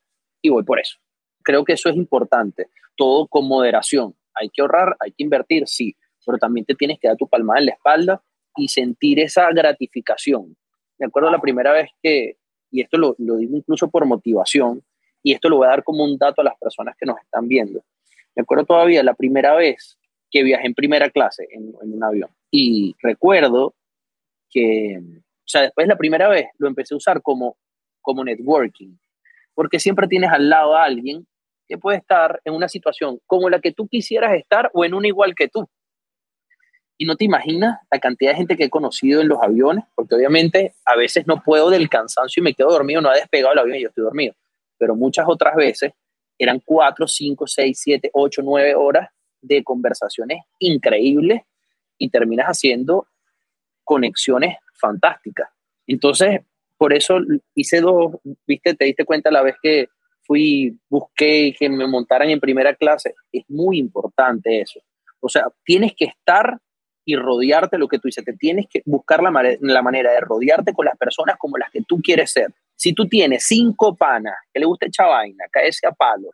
[0.44, 1.00] y voy por eso.
[1.42, 4.16] Creo que eso es importante, todo con moderación.
[4.36, 7.60] Hay que ahorrar, hay que invertir, sí, pero también te tienes que dar tu palmada
[7.60, 8.22] en la espalda
[8.56, 10.56] y sentir esa gratificación.
[11.00, 12.38] Me acuerdo la primera vez que,
[12.70, 14.84] y esto lo, lo digo incluso por motivación,
[15.24, 17.48] y esto lo voy a dar como un dato a las personas que nos están
[17.48, 17.84] viendo.
[18.36, 19.98] Me acuerdo todavía la primera vez
[20.30, 22.30] que viajé en primera clase en, un avión.
[22.52, 23.76] Y recuerdo
[24.50, 27.56] que, o sea, después la primera vez lo empecé a usar como,
[28.02, 28.96] como networking,
[29.54, 31.28] porque siempre tienes al lado a alguien
[31.68, 35.08] que puede estar en una situación como la que tú quisieras estar o en una
[35.08, 35.68] igual que tú.
[36.98, 40.16] Y no te imaginas la cantidad de gente que he conocido en los aviones, porque
[40.16, 43.60] obviamente a veces no puedo del cansancio y me quedo dormido, no ha despegado el
[43.60, 44.36] avión y yo estoy dormido.
[44.78, 45.94] Pero muchas otras veces
[46.38, 49.10] eran cuatro, cinco, seis, siete, ocho, nueve horas
[49.42, 51.42] de conversaciones increíbles
[51.98, 53.08] y terminas haciendo
[53.84, 55.50] conexiones fantásticas.
[55.88, 56.42] Entonces,
[56.78, 57.20] por eso
[57.56, 58.14] hice dos,
[58.48, 59.88] viste, te diste cuenta la vez que
[60.24, 63.16] fui, busqué que me montaran en primera clase.
[63.32, 64.80] Es muy importante eso.
[65.20, 66.58] O sea, tienes que estar
[67.06, 68.24] y rodearte lo que tú dices.
[68.24, 71.82] Te tienes que buscar la, la manera de rodearte con las personas como las que
[71.88, 72.54] tú quieres ser.
[72.76, 76.32] Si tú tienes cinco panas que le gusta echar vaina, a palo,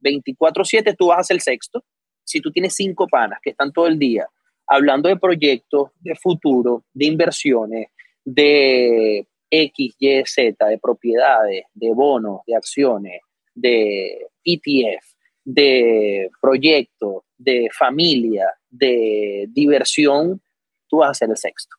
[0.00, 1.84] 24-7 tú vas a ser el sexto.
[2.24, 4.28] Si tú tienes cinco panas que están todo el día
[4.66, 7.88] hablando de proyectos, de futuro, de inversiones,
[8.24, 13.20] de X, Y, Z, de propiedades, de bonos, de acciones,
[13.54, 15.04] de ETF,
[15.44, 20.40] de proyectos, de familia, de diversión,
[20.88, 21.76] tú vas a ser el sexto.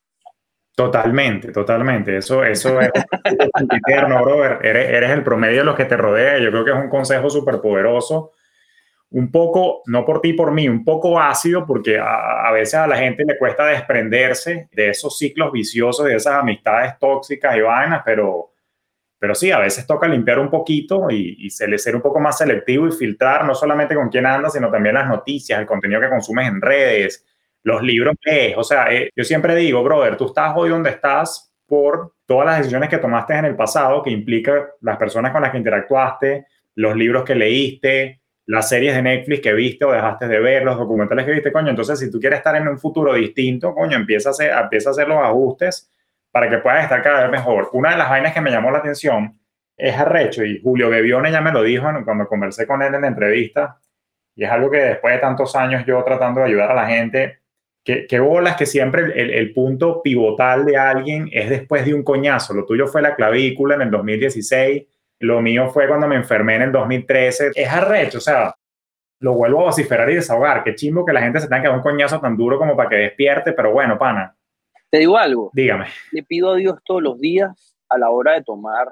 [0.74, 2.16] Totalmente, totalmente.
[2.16, 2.90] Eso, eso es.
[4.62, 6.38] Eres, eres, el promedio de los que te rodea.
[6.38, 8.32] Yo creo que es un consejo súper poderoso.
[9.12, 12.96] Un poco, no por ti, por mí, un poco ácido, porque a, veces a la
[12.96, 18.52] gente le cuesta desprenderse de esos ciclos viciosos, de esas amistades tóxicas y vainas, pero,
[19.18, 22.86] pero sí, a veces toca limpiar un poquito y, y ser un poco más selectivo
[22.86, 26.46] y filtrar no solamente con quién andas, sino también las noticias, el contenido que consumes
[26.46, 27.26] en redes,
[27.62, 31.52] los libros que O sea, eh, yo siempre digo, brother, tú estás hoy donde estás
[31.66, 35.52] por todas las decisiones que tomaste en el pasado, que implica las personas con las
[35.52, 38.19] que interactuaste, los libros que leíste,
[38.50, 41.70] las series de Netflix que viste o dejaste de ver, los documentales que viste, coño.
[41.70, 44.92] Entonces, si tú quieres estar en un futuro distinto, coño, empieza a hacer, empieza a
[44.92, 45.88] hacer los ajustes
[46.32, 47.70] para que puedas estar cada vez mejor.
[47.72, 49.38] Una de las vainas que me llamó la atención
[49.76, 53.06] es arrecho, y Julio Bebione ya me lo dijo cuando conversé con él en la
[53.06, 53.78] entrevista,
[54.34, 57.38] y es algo que después de tantos años yo tratando de ayudar a la gente,
[57.84, 62.52] que, bolas que siempre el, punto pivotal de alguien es después de un coñazo.
[62.52, 64.82] Lo tuyo fue la clavícula en el 2016,
[65.20, 67.52] lo mío fue cuando me enfermé en el 2013.
[67.54, 68.54] Es arrecho, o sea,
[69.20, 70.64] lo vuelvo a vociferar y desahogar.
[70.64, 72.88] Qué chimbo que la gente se tenga que dar un coñazo tan duro como para
[72.88, 74.34] que despierte, pero bueno, pana.
[74.90, 75.50] Te digo algo.
[75.52, 75.86] Dígame.
[76.10, 78.88] Le pido a Dios todos los días a la hora de tomar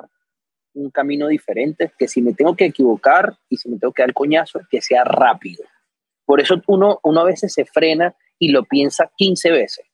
[0.74, 4.12] un camino diferente, que si me tengo que equivocar y si me tengo que dar
[4.12, 5.64] coñazo, que sea rápido.
[6.24, 9.86] Por eso uno, uno a veces se frena y lo piensa 15 veces.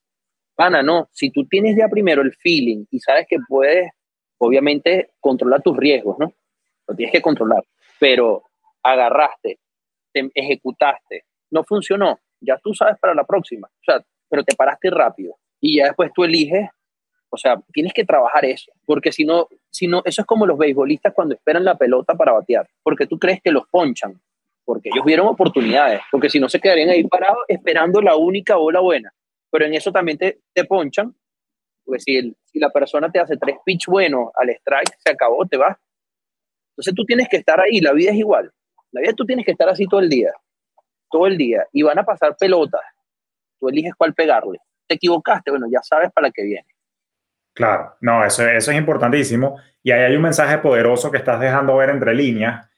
[0.57, 3.91] Pana, no, si tú tienes ya primero el feeling y sabes que puedes,
[4.39, 6.33] obviamente, controlar tus riesgos, ¿no?
[6.87, 7.65] Lo tienes que controlar,
[7.99, 8.43] pero
[8.83, 9.59] agarraste,
[10.13, 14.91] te ejecutaste, no funcionó, ya tú sabes para la próxima, o sea, pero te paraste
[14.91, 16.69] rápido y ya después tú eliges,
[17.31, 20.59] o sea, tienes que trabajar eso, porque si no, si no, eso es como los
[20.59, 24.21] beisbolistas cuando esperan la pelota para batear, porque tú crees que los ponchan,
[24.65, 28.81] porque ellos vieron oportunidades, porque si no se quedarían ahí parados esperando la única bola
[28.81, 29.13] buena.
[29.51, 31.15] Pero en eso también te, te ponchan,
[31.85, 35.57] porque si, si la persona te hace tres pitch buenos al strike, se acabó, te
[35.57, 35.77] vas.
[36.73, 38.53] Entonces tú tienes que estar ahí, la vida es igual.
[38.91, 40.33] La vida tú tienes que estar así todo el día,
[41.11, 42.83] todo el día, y van a pasar pelotas.
[43.59, 44.59] Tú eliges cuál pegarle.
[44.87, 46.67] Te equivocaste, bueno, ya sabes para qué viene.
[47.55, 49.59] Claro, no, eso, eso es importantísimo.
[49.83, 52.69] Y ahí hay un mensaje poderoso que estás dejando ver entre líneas,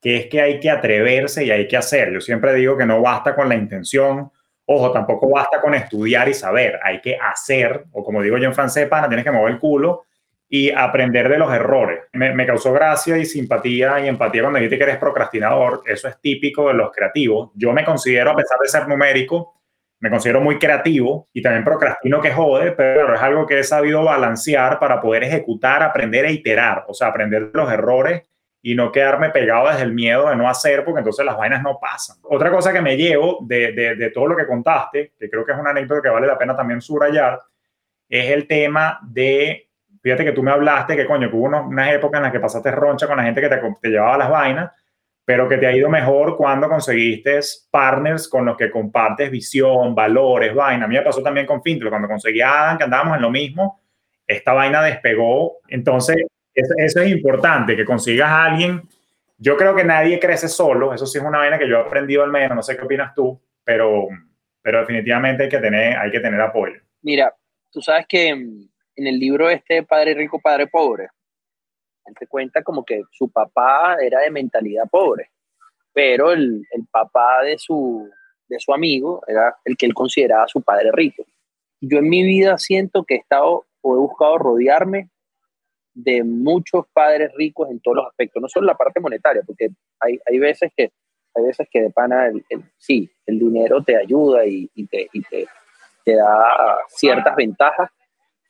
[0.00, 2.12] que es que hay que atreverse y hay que hacer.
[2.12, 4.30] Yo siempre digo que no basta con la intención,
[4.70, 8.54] ojo, tampoco basta con estudiar y saber, hay que hacer, o como digo yo en
[8.54, 10.04] francés, pana, tienes que mover el culo
[10.46, 12.00] y aprender de los errores.
[12.12, 16.68] Me, causó gracia y simpatía y empatía cuando dijiste que eres procrastinador, eso es típico
[16.68, 17.50] de los creativos.
[17.54, 19.54] Yo me considero, a pesar de ser numérico,
[20.00, 24.04] me considero muy creativo y también procrastino que jode, pero es algo que he sabido
[24.04, 28.22] balancear para poder ejecutar, aprender e iterar, o sea, aprender de los errores
[28.68, 31.78] y no quedarme pegado desde el miedo de no hacer, porque entonces las vainas no
[31.80, 32.18] pasan.
[32.24, 35.58] Otra cosa que me llevo de, de, todo lo que contaste, que creo que es
[35.58, 37.40] una anécdota que vale la pena también subrayar,
[38.06, 39.70] es el tema de,
[40.02, 42.70] fíjate que tú me hablaste que coño, que hubo unas épocas en las que pasaste
[42.70, 44.70] roncha con la gente que te, te llevaba las vainas,
[45.24, 47.40] pero que te ha ido mejor cuando conseguiste
[47.70, 50.84] partners con los que compartes visión, valores, vaina.
[50.84, 53.30] A mí me pasó también con Fintro, cuando conseguí a Adam, que andábamos en lo
[53.30, 53.80] mismo,
[54.26, 55.56] esta vaina despegó.
[55.68, 56.18] Entonces,
[56.58, 58.82] eso, es importante, que consigas a alguien.
[59.36, 62.24] Yo creo que nadie crece solo, eso sí es una vaina que yo he aprendido
[62.24, 64.08] al menos, no sé qué opinas tú, pero,
[64.60, 66.80] pero definitivamente hay que, tener, hay que tener apoyo.
[67.02, 67.32] Mira,
[67.70, 71.08] tú sabes que en el libro este Padre Rico, Padre Pobre,
[72.06, 75.30] él te cuenta como que su papá era de mentalidad pobre,
[75.92, 78.10] pero el, el papá de su,
[78.48, 81.24] de su amigo era el que él consideraba su padre rico.
[81.80, 85.10] Yo en mi vida siento que he estado o he buscado rodearme
[85.98, 89.68] de muchos padres ricos en todos los aspectos, no solo la parte monetaria, porque
[89.98, 90.92] hay, hay veces que
[91.34, 92.44] hay veces que de pana el,
[92.76, 95.46] sí, el dinero te ayuda y, y, te, y te,
[96.04, 97.90] te, da ciertas ventajas,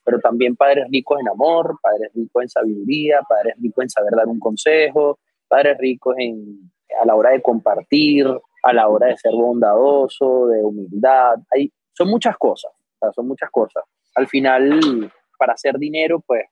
[0.03, 4.27] pero también padres ricos en amor, padres ricos en sabiduría, padres ricos en saber dar
[4.27, 6.71] un consejo, padres ricos en,
[7.01, 8.27] a la hora de compartir,
[8.63, 11.35] a la hora de ser bondadoso, de humildad.
[11.53, 12.71] Hay, son muchas cosas,
[13.13, 13.83] son muchas cosas.
[14.15, 16.45] Al final, para hacer dinero, pues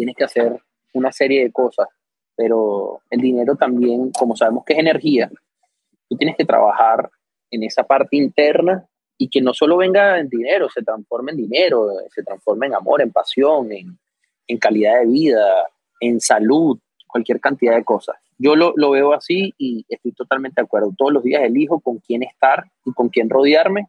[0.00, 0.58] tienes que hacer
[0.94, 1.86] una serie de cosas,
[2.34, 5.30] pero el dinero también, como sabemos que es energía,
[6.08, 7.10] tú tienes que trabajar
[7.50, 8.88] en esa parte interna
[9.18, 13.02] y que no solo venga en dinero, se transforme en dinero, se transforme en amor,
[13.02, 13.98] en pasión, en,
[14.46, 15.66] en calidad de vida,
[16.00, 18.16] en salud, cualquier cantidad de cosas.
[18.38, 20.94] Yo lo, lo, veo así y estoy totalmente de acuerdo.
[20.96, 23.88] Todos los días elijo con quién estar y con quién rodearme.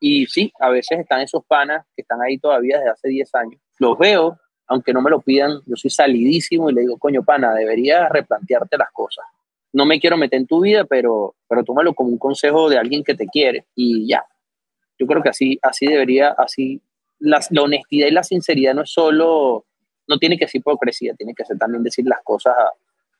[0.00, 3.60] Y sí, a veces están esos panas que están ahí todavía desde hace 10 años.
[3.78, 7.54] Los veo, aunque no me lo pidan, yo soy salidísimo y le digo, coño, pana,
[7.54, 9.24] deberías replantearte las cosas.
[9.72, 13.04] No me quiero meter en tu vida, pero, pero tómalo como un consejo de alguien
[13.04, 14.24] que te quiere y ya.
[14.98, 16.80] Yo creo que así, así debería, así,
[17.18, 19.66] la, la honestidad y la sinceridad no es solo
[20.08, 22.70] no tiene que ser hipocresía, tiene que ser también decir las cosas a,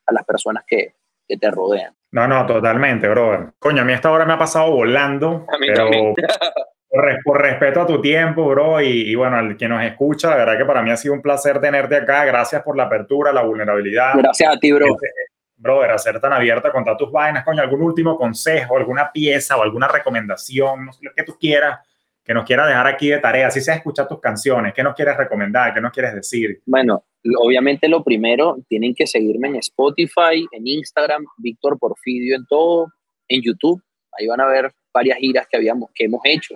[0.05, 0.95] a las personas que,
[1.27, 1.93] que, te rodean.
[2.11, 3.53] No, no, totalmente, brother.
[3.59, 5.89] Coño, a mí esta hora me ha pasado volando, pero
[6.97, 10.37] por, por, respeto a tu tiempo, bro, y, y, bueno, al que nos escucha, la
[10.37, 12.25] verdad que para mí ha sido un placer tenerte acá.
[12.25, 14.13] Gracias por la apertura, la vulnerabilidad.
[14.15, 14.85] Gracias a ti, bro.
[14.85, 15.07] Este,
[15.55, 19.63] brother, a ser tan abierta, contar tus vainas, coño, algún último consejo, alguna pieza o
[19.63, 21.79] alguna recomendación, no sé, lo que tú quieras
[22.27, 25.15] que nos quieras dejar aquí de tarea, si sea escuchar tus canciones, ¿qué nos quieres
[25.15, 25.73] recomendar?
[25.73, 26.61] ¿Qué nos quieres decir?
[26.65, 27.05] Bueno,
[27.39, 32.87] obviamente lo primero, tienen que seguirme en Spotify, en Instagram, Víctor Porfidio en todo,
[33.29, 33.81] en YouTube,
[34.19, 36.55] ahí van a ver varias giras que, habíamos, que hemos hecho.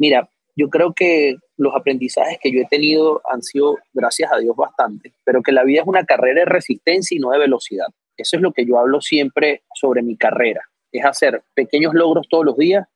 [0.00, 4.56] Mira, yo creo que los aprendizajes que yo he tenido han sido, gracias a Dios,
[4.56, 7.86] bastante, pero que la vida es una carrera de resistencia y no de velocidad.
[8.16, 12.44] Eso es lo que yo hablo siempre sobre mi carrera, es hacer pequeños logros todos
[12.44, 12.88] los días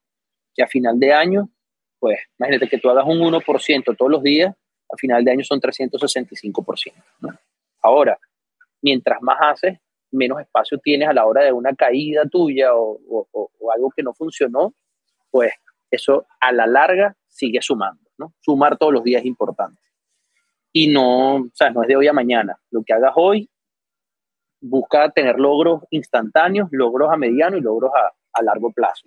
[0.52, 1.50] que a final de año
[2.04, 5.58] pues imagínate que tú hagas un 1% todos los días, a final de año son
[5.58, 6.92] 365%.
[7.80, 8.18] Ahora,
[8.82, 9.78] mientras más haces,
[10.10, 14.12] menos espacio tienes a la hora de una caída tuya o, o, algo que no
[14.12, 14.74] funcionó,
[15.30, 15.54] pues
[15.94, 18.02] eso a la larga sigue sumando.
[18.18, 18.32] ¿no?
[18.40, 19.80] Sumar todos los días es importante.
[20.72, 22.58] Y no, o no es de hoy a mañana.
[22.70, 23.48] Lo que hagas hoy,
[24.60, 29.06] busca tener logros instantáneos, logros a mediano y logros a, a largo plazo.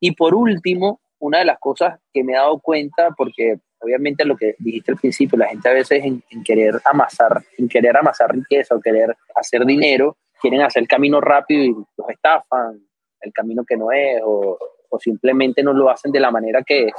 [0.00, 4.36] Y por último, una de las cosas que me he dado cuenta, porque obviamente lo
[4.36, 8.74] que dijiste al principio, la gente a veces en, querer amasar, en querer amasar riqueza
[8.74, 12.80] o querer hacer dinero, quieren hacer el camino rápido y los estafan,
[13.20, 14.58] el camino que no es, o,
[14.94, 16.94] o simplemente no lo hacen de la manera que es.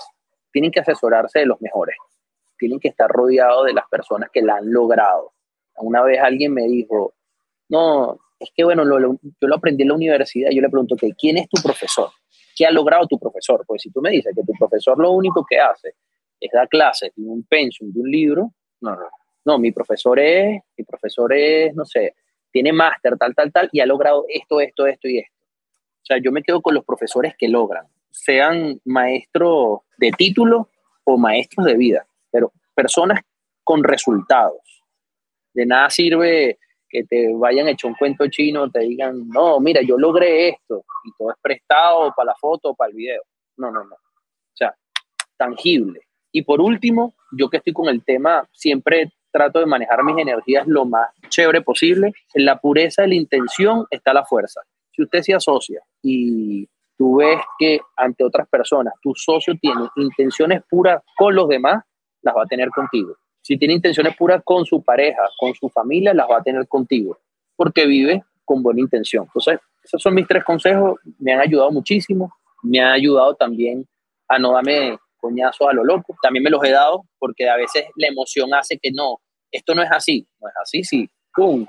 [0.52, 1.96] Tienen que asesorarse de los mejores,
[2.58, 5.32] tienen que estar rodeados de las personas que la han logrado.
[5.78, 7.14] Una vez alguien me dijo,
[7.70, 11.48] no, es que bueno, yo lo aprendí en la universidad, yo le pregunto, ¿quién es
[11.50, 12.10] tu profesor?
[12.56, 13.64] ¿Qué ha logrado tu profesor?
[13.66, 15.96] Pues si tú me dices que tu profesor lo único que hace
[16.40, 19.08] es dar clases de un pensum, de un libro, no, no,
[19.46, 22.16] no, mi profesor es, mi profesor es, no sé,
[22.52, 25.35] tiene máster, tal, tal, tal, y ha logrado esto, esto, esto y esto.
[26.06, 30.70] O sea, yo me quedo con los profesores que logran, sean maestros de título
[31.04, 33.22] o maestros de vida, pero personas
[33.64, 34.84] con resultados.
[35.52, 39.98] De nada sirve que te vayan hecho un cuento chino, te digan, no, mira, yo
[39.98, 43.24] logré esto, y todo es prestado para la foto o para el video.
[43.58, 43.96] No, no, no.
[43.96, 44.76] O sea,
[45.38, 46.02] tangible.
[46.32, 50.68] Y por último, yo que estoy con el tema, siempre trato de manejar mis energías
[50.68, 52.14] lo más chévere posible.
[52.36, 54.62] En la pureza de la intención está la fuerza.
[54.96, 56.68] Si usted se asocia y
[56.98, 61.84] tú ves que ante otras personas tu socio tiene intenciones puras con los demás,
[62.22, 63.16] las va a tener contigo.
[63.42, 67.20] Si tiene intenciones puras con su pareja, con su familia, las va a tener contigo,
[67.56, 69.26] porque vive con buena intención.
[69.26, 72.34] Entonces, esos son mis tres consejos, me han ayudado muchísimo,
[72.64, 73.86] me han ayudado también
[74.28, 77.86] a no darme coñazos a lo loco, también me los he dado porque a veces
[77.96, 79.20] la emoción hace que no,
[79.52, 81.66] esto no es así, no es así, sí, ¡pum!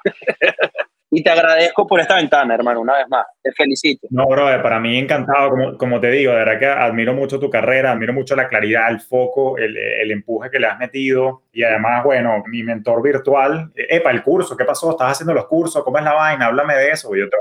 [1.11, 3.25] Y te agradezco por esta ventana, hermano, una vez más.
[3.41, 4.09] Te felicito.
[4.11, 7.49] No, bro, para mí encantado, como, como te digo, de verdad que admiro mucho tu
[7.49, 11.45] carrera, admiro mucho la claridad, el foco, el, el empuje que le has metido.
[11.53, 14.91] Y además, bueno, mi mentor virtual, epa, el curso, ¿qué pasó?
[14.91, 15.85] ¿Estás haciendo los cursos?
[15.85, 16.47] ¿Cómo es la vaina?
[16.47, 17.15] Háblame de eso.
[17.15, 17.37] Yo te...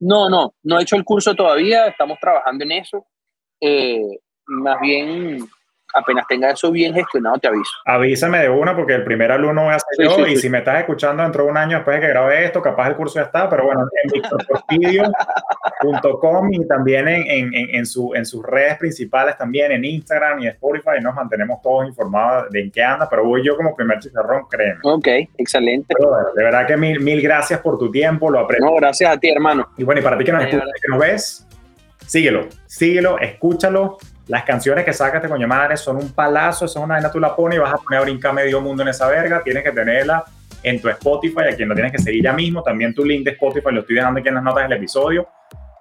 [0.00, 3.06] No, no, no he hecho el curso todavía, estamos trabajando en eso.
[3.60, 5.38] Eh, más bien
[5.94, 7.72] apenas tenga eso bien gestionado, te aviso.
[7.84, 10.78] Avísame de una porque el primer alumno voy a ser yo y si me estás
[10.80, 13.48] escuchando dentro de un año después de que grabe esto, capaz el curso ya está,
[13.48, 19.72] pero bueno, en victorporfidio.com y también en, en, en, su, en sus redes principales también,
[19.72, 23.56] en Instagram y Spotify, nos mantenemos todos informados de en qué anda, pero voy yo
[23.56, 24.80] como primer chicharrón, créeme.
[24.84, 25.94] Ok, excelente.
[26.36, 28.66] de verdad que mil, mil gracias por tu tiempo, lo aprecio.
[28.66, 29.68] No, gracias a ti, hermano.
[29.76, 31.46] Y bueno, y para ti que nos, escuchas, que nos ves,
[32.06, 33.98] síguelo, síguelo, escúchalo
[34.28, 37.18] las canciones que sacas de coño madre son un palazo, eso es una vaina, tú
[37.18, 39.42] la pones y vas a poner a brincar medio mundo en esa verga.
[39.42, 40.24] Tienes que tenerla
[40.62, 42.62] en tu Spotify, a quien lo tienes que seguir ya mismo.
[42.62, 45.28] También tu link de Spotify lo estoy dejando aquí en las notas del episodio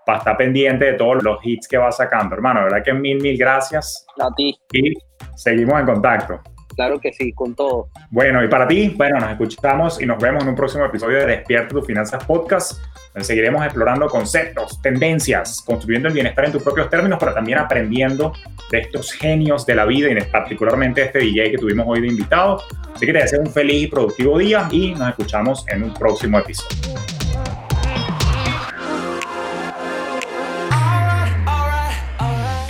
[0.05, 2.63] para estar pendiente de todos los hits que vas sacando, hermano.
[2.63, 4.05] verdad que mil, mil gracias.
[4.19, 4.55] A ti.
[4.73, 4.93] Y
[5.35, 6.41] seguimos en contacto.
[6.75, 7.89] Claro que sí, con todo.
[8.09, 11.25] Bueno, y para ti, bueno, nos escuchamos y nos vemos en un próximo episodio de
[11.25, 12.79] Despierta tus Finanzas Podcast.
[13.13, 18.31] Donde seguiremos explorando conceptos, tendencias, construyendo el bienestar en tus propios términos, pero también aprendiendo
[18.71, 22.63] de estos genios de la vida y particularmente este DJ que tuvimos hoy de invitado.
[22.95, 26.39] Así que te deseo un feliz y productivo día y nos escuchamos en un próximo
[26.39, 27.01] episodio.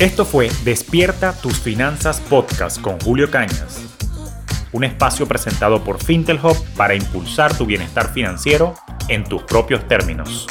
[0.01, 3.85] Esto fue Despierta tus finanzas podcast con Julio Cañas,
[4.71, 8.75] un espacio presentado por Fintelhop para impulsar tu bienestar financiero
[9.07, 10.47] en tus propios términos.